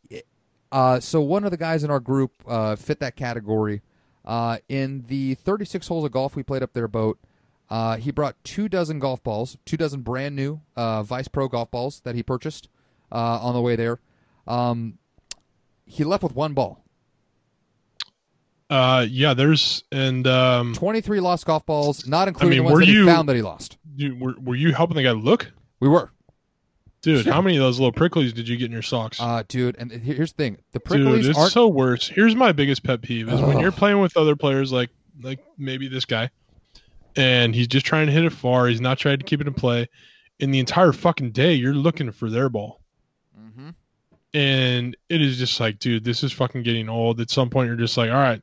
[0.72, 3.82] Uh, so one of the guys in our group uh, fit that category.
[4.24, 7.18] Uh, in the 36 holes of golf we played up their boat,
[7.70, 11.70] uh, he brought two dozen golf balls, two dozen brand new uh, Vice Pro golf
[11.70, 12.68] balls that he purchased
[13.12, 14.00] uh, on the way there.
[14.46, 14.98] Um,
[15.86, 16.83] he left with one ball.
[18.74, 22.86] Uh, yeah, there's and um, 23 lost golf balls, not including mean, the ones that
[22.92, 23.78] he you- found that he lost.
[23.94, 26.10] you, were were you helping the guy look, We were.
[27.00, 27.24] dude?
[27.24, 29.20] How many of those little pricklies did you get in your socks?
[29.20, 31.52] Uh, dude, and here's the thing: the Dude, pricklies it's aren't.
[31.52, 32.08] so worse.
[32.08, 34.90] Here's my biggest pet peeve: is when you're playing with other players, like
[35.22, 36.30] like maybe this guy,
[37.14, 38.66] and he's just trying to hit it far.
[38.66, 39.88] He's not trying to keep it in play.
[40.40, 42.80] In the entire fucking day, you're looking for their ball,
[43.38, 43.70] mm-hmm.
[44.36, 47.20] and it is just like, dude, this is fucking getting old.
[47.20, 48.42] At some point, you're just like, all right,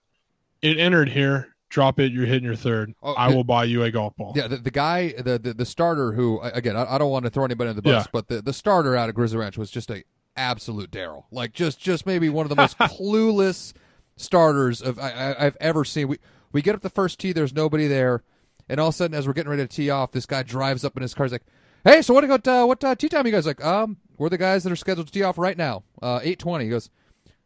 [0.62, 1.48] it entered here.
[1.70, 2.12] Drop it.
[2.12, 2.94] You're hitting your third.
[3.02, 4.34] Oh, I the- will buy you a golf ball.
[4.36, 7.32] Yeah, the, the guy, the, the the starter who, again, I, I don't want to
[7.32, 8.10] throw anybody in the bus, Yeah.
[8.12, 10.04] but the, the starter out of Grizzly Ranch was just a
[10.36, 11.24] absolute Daryl.
[11.32, 13.72] Like just just maybe one of the most clueless
[14.18, 16.08] starters of I, I've ever seen.
[16.10, 16.20] We
[16.52, 18.24] we get up the first tee, there's nobody there,
[18.68, 20.84] and all of a sudden, as we're getting ready to tee off, this guy drives
[20.84, 21.26] up in his car.
[21.26, 21.46] He's like,
[21.86, 23.64] "Hey, so what about uh, what uh, tee time you guys like?
[23.64, 26.66] Um, we're the guys that are scheduled to tee off right now, uh, eight twenty.
[26.66, 26.90] He goes,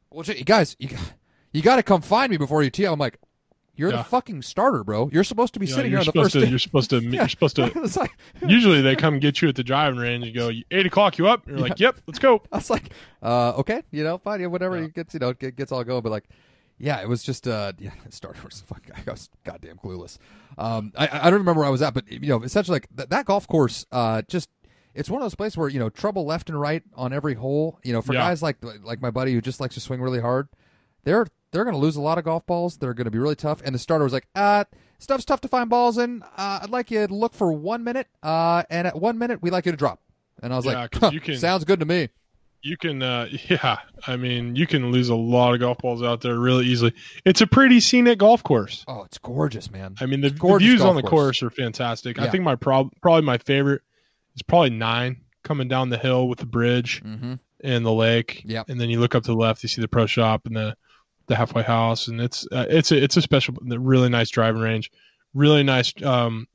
[0.09, 0.89] "Well, gee, you guys, you
[1.55, 3.19] you got to come find me before you tee off." I'm like.
[3.77, 3.97] You're Yeah.
[3.97, 5.09] the fucking starter, bro.
[5.11, 6.39] You're supposed to be Yeah, sitting here on the first to.
[6.39, 6.47] day.
[6.47, 7.01] You're supposed to.
[7.03, 7.63] You're supposed to.
[7.99, 8.15] Like-
[8.47, 11.45] Usually they come get you at the driving range and go, eight o'clock, you up?
[11.45, 12.41] You're like, yep, let's go.
[12.53, 12.91] I was like,
[13.21, 14.77] uh, okay, you know, fine, yeah, whatever.
[14.77, 14.85] Yeah.
[14.85, 16.01] It gets, you know, get, gets all going.
[16.03, 16.23] But like,
[16.77, 18.63] yeah, it was just, uh, yeah, Star Wars.
[18.65, 20.19] Fuck, I was goddamn clueless.
[20.57, 23.09] Um, I, I don't remember where I was at, but you know, essentially, like th-
[23.09, 24.47] that golf course, uh, just.
[24.93, 27.77] It's one of those places where you know trouble left and right on every hole.
[27.83, 28.21] You know, for Yeah.
[28.21, 30.47] guys like like my buddy who just likes to swing really hard,
[31.03, 32.77] they're they're going to lose a lot of golf balls.
[32.77, 33.61] They're going to be really tough.
[33.63, 34.65] And the starter was like, uh,
[34.99, 36.21] stuff's tough to find balls in.
[36.37, 38.07] Uh, I'd like you to look for one minute.
[38.21, 40.01] Uh, and at one minute, we'd like you to drop.
[40.43, 42.09] And I was Yeah, like, "Huh, you can- sounds good to me.
[42.61, 43.77] You can, uh, yeah.
[44.07, 46.93] I mean, you can lose a lot of golf balls out there really easily.
[47.23, 48.83] It's a pretty scenic golf course.
[48.87, 49.95] Oh, it's gorgeous, man.
[50.01, 51.39] I mean, the, the views on the course.
[51.39, 52.17] course are fantastic.
[52.17, 52.23] Yeah.
[52.25, 53.81] I think my prob- probably my favorite
[54.35, 57.35] is probably nine coming down the hill with the bridge Mm-hmm.
[57.63, 58.41] and the lake.
[58.45, 60.55] yeah, And then you look up to the left, you see the pro shop and
[60.55, 60.75] the
[61.28, 64.91] the halfway house, and it's uh, it's a it's a special, really nice driving range,
[65.34, 66.47] really nice um,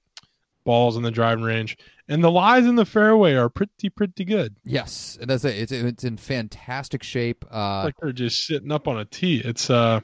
[0.65, 1.77] balls in the driving range,
[2.09, 4.57] and the lies in the fairway are pretty pretty good.
[4.65, 5.57] Yes, and that's it.
[5.57, 7.45] It's it's in fantastic shape.
[7.51, 9.41] Uh, like they're just sitting up on a tee.
[9.45, 10.01] It's uh,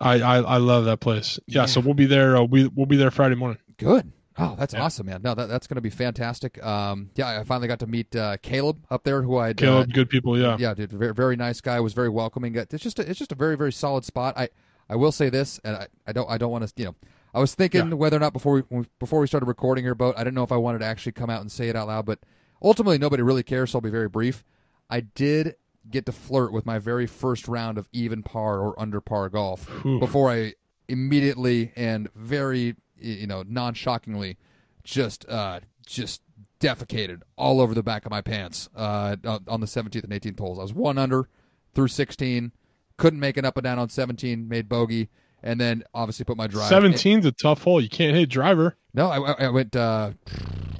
[0.00, 1.38] I I, I love that place.
[1.46, 1.66] Yeah, Yeah.
[1.66, 2.36] so we'll be there.
[2.36, 3.58] Uh, we we'll be there Friday morning.
[3.76, 4.10] good.
[4.36, 4.82] Oh, that's Yeah.
[4.82, 5.20] awesome, man.
[5.22, 6.62] No, that, that's going to be fantastic.
[6.64, 10.10] Um, yeah, I finally got to meet uh, Caleb up there, who I Caleb, good
[10.10, 10.38] people.
[10.38, 11.78] Yeah, yeah, dude, very very nice guy.
[11.80, 12.54] Was very welcoming.
[12.56, 14.36] It's just a, it's just a very very solid spot.
[14.36, 14.48] I
[14.88, 16.94] I will say this, and I, I don't I don't want to you know.
[17.32, 17.94] I was thinking Yeah.
[17.94, 20.14] whether or not before we before we started recording here, boat.
[20.16, 22.04] I didn't know if I wanted to actually come out and say it out loud,
[22.06, 22.18] but
[22.62, 24.44] ultimately nobody really cares, so I'll be very brief.
[24.90, 25.56] I did
[25.90, 29.68] get to flirt with my very first round of even par or under par golf
[29.84, 29.98] Ooh.
[30.00, 30.54] before I
[30.88, 34.36] immediately and very you know non-shockingly
[34.82, 36.22] just uh just
[36.60, 40.58] defecated all over the back of my pants uh on- the 17th and 18th holes.
[40.58, 41.28] I was one under
[41.74, 42.52] through 16,
[42.96, 45.08] couldn't make it up and down on 17, made bogey,
[45.42, 46.68] and then obviously put my drive.
[46.68, 47.80] seventeen's a tough hole.
[47.80, 48.76] You can't hit driver.
[48.94, 50.12] No, I, I- went uh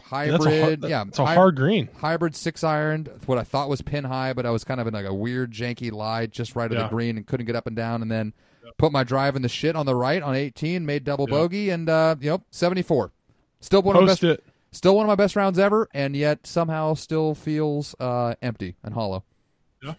[0.05, 0.41] hybrid.
[0.41, 1.89] That's a hard, yeah, it's a hard green.
[1.99, 3.07] hybrid six iron.
[3.27, 5.51] What I thought was pin high, but I was kind of in like a weird
[5.53, 6.85] janky lie just right of Yeah.
[6.85, 8.03] the green and couldn't get up and down.
[8.03, 8.33] And then
[8.79, 11.35] put my drive in the shit on the right on 18, made double Yeah.
[11.37, 13.13] bogey, and uh, you know 74.
[13.61, 14.45] Still one of my best, it.
[14.73, 18.95] still one of my best rounds ever, and yet somehow still feels uh, empty and
[18.95, 19.25] hollow.
[19.83, 19.95] Yeah.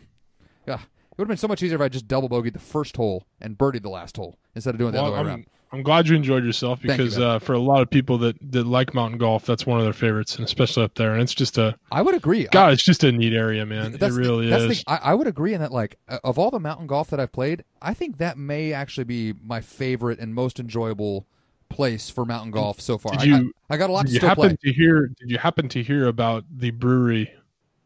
[0.68, 0.76] Yeah.
[0.76, 3.26] It would have been so much easier if I just double bogeyed the first hole
[3.40, 5.46] and birdied the last hole instead of doing it the Well, other way around.
[5.76, 8.36] I'm, glad you enjoyed yourself Thank you, because uh, for a lot of people that,
[8.52, 11.14] that like mountain golf, that's one of their favorites, and especially up there.
[11.14, 12.48] And it's just a I would agree.
[12.52, 13.94] God, it's just a neat area, man.
[13.94, 14.78] It the- really that's the is.
[14.78, 14.84] thing.
[14.88, 17.64] I, I would agree in that, like, of all the mountain golf that I've played,
[17.82, 21.26] I think that may actually be my favorite and most enjoyable
[21.70, 23.12] place for mountain golf so far.
[23.14, 24.72] Did I- you- I, I got a lot Did to you still happen play.
[24.72, 25.08] to hear?
[25.20, 27.32] Did you happen to hear about the brewery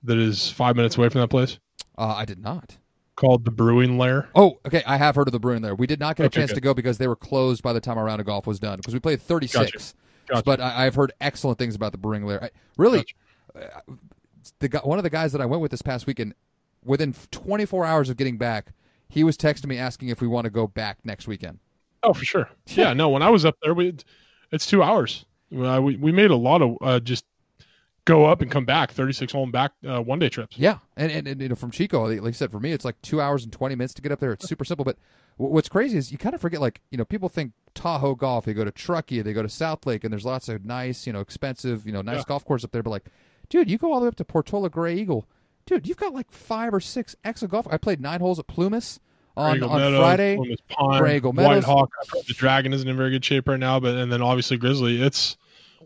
[0.04, 1.58] that is five minutes away from that place
[1.98, 2.78] Uh, I did not.
[3.20, 4.30] Called the Brewing Lair?
[4.34, 4.82] Oh, okay.
[4.88, 5.76] I have heard of the Brewing there.
[5.76, 6.56] We did not get a Okay, chance good.
[6.56, 8.78] to go because they were closed by the time our round of golf was done
[8.78, 9.94] because we played 36.
[10.28, 10.44] Gotcha.
[10.44, 12.44] But I, I've heard excellent things about the Brewing Lair.
[12.46, 13.06] I, really,
[13.56, 13.82] uh,
[14.60, 16.34] the one of the guys that I went with this past weekend,
[16.84, 18.72] within 24 hours of getting back,
[19.10, 21.60] he was texting me asking if we want to go back next weekend.
[22.04, 22.50] Oh, for sure.
[22.68, 23.10] Yeah, no.
[23.10, 23.96] When I was up there, we
[24.52, 25.26] it's two hours.
[25.54, 27.26] Uh, we we made a lot of uh, just
[28.10, 30.58] go up and come back, thirty six hole and back uh, one day trips.
[30.58, 33.02] Yeah, and, and, and you know from Chico, like I said, for me it's like
[33.02, 34.32] two hours and twenty minutes to get up there.
[34.34, 34.98] It's super simple, but
[35.38, 38.54] what's crazy is you kind of forget like you know people think Tahoe golf, they
[38.54, 41.20] go to Truckee, they go to South Lake, and there's lots of nice, you know,
[41.22, 42.24] expensive, you know, nice Yeah.
[42.28, 42.84] golf courses up there.
[42.84, 43.06] But like,
[43.50, 45.24] dude, you go all the way up to Portola Graeagle,
[45.66, 47.68] dude, you've got like five or six excellent golf.
[47.70, 49.00] I played nine holes at Plumas
[49.38, 50.36] on Eagle on Meadows, Friday.
[50.70, 51.92] Pond, Graeagle White Hawk.
[52.28, 55.02] The Dragon isn't in very good shape right now, but and then obviously Grizzly.
[55.02, 55.38] It's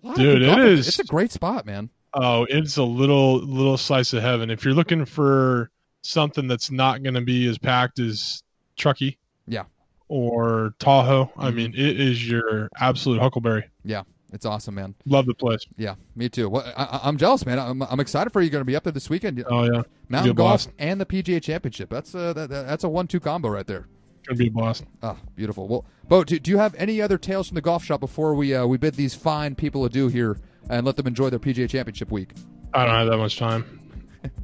[0.01, 0.73] A lot of Dude, it golf up there.
[0.73, 1.89] is- It's a great spot, man.
[2.13, 4.49] Oh, it's a little little slice of heaven.
[4.49, 5.69] If you're looking for
[6.01, 8.43] something that's not going to be as packed as
[8.75, 9.63] Truckee, Yeah.
[10.09, 11.55] or Tahoe, I Mhm.
[11.55, 13.63] mean, it is your absolute huckleberry.
[13.85, 14.03] Yeah,
[14.33, 14.95] it's awesome, man.
[15.05, 15.65] Love the place.
[15.77, 16.49] Yeah, me too.
[16.49, 17.57] Well, I, I- I'm jealous, man.
[17.59, 18.49] I'm, I'm excited for you.
[18.49, 19.43] Going to be up there this weekend.
[19.49, 21.89] Oh yeah, Mountain golf and the PGA Championship.
[21.89, 23.87] That's a that, that- that's a one-two combo right there.
[24.27, 24.85] gonna be a blast.
[25.01, 25.67] Ah, beautiful.
[25.67, 28.53] Well, Bo, do, do you have any other tales from the golf shop before we
[28.53, 30.37] uh, we bid these fine people adieu here
[30.69, 32.31] and let them enjoy their PGA Championship week?
[32.73, 33.79] I don't have that much time.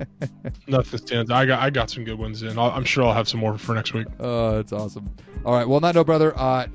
[0.68, 1.32] Nothing stands.
[1.32, 2.60] I got I got some good ones in.
[2.60, 4.08] I'll, I'm sure I'll have some more for next week.
[4.20, 5.10] Uh, it's awesome.
[5.46, 5.68] All right.
[5.68, 6.38] Well, on that note, brother.
[6.38, 6.68] Uh,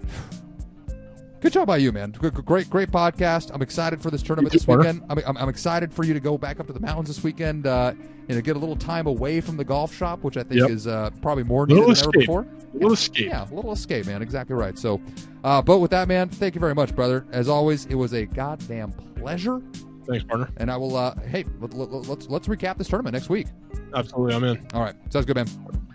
[1.44, 2.10] Good job by you, man.
[2.12, 3.50] Great, great podcast.
[3.52, 5.02] I'm excited for this tournament this weekend.
[5.10, 7.66] I'm, I'm, I'm excited for you to go back up to the mountains this weekend.
[7.66, 7.92] Uh,
[8.28, 10.70] you know, get a little time away from the golf shop, which I think Yep.
[10.70, 12.40] is uh, probably more needed than ever before.
[12.40, 13.26] A little escape.
[13.26, 14.22] Yeah, a little escape, man.
[14.22, 14.78] Exactly right.
[14.78, 15.02] So,
[15.44, 17.26] uh, but with that, man, thank you very much, brother.
[17.30, 19.60] As always, it was a goddamn pleasure.
[20.08, 20.48] Thanks, partner.
[20.56, 20.96] And I will.
[20.96, 23.48] Uh, hey, let, let, let's let's recap this tournament next week.
[23.94, 24.66] Absolutely, I'm in.
[24.72, 25.48] All right, sounds good, man.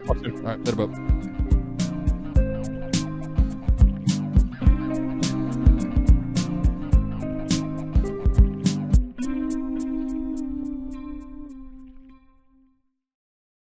[0.07, 1.28] All right, later.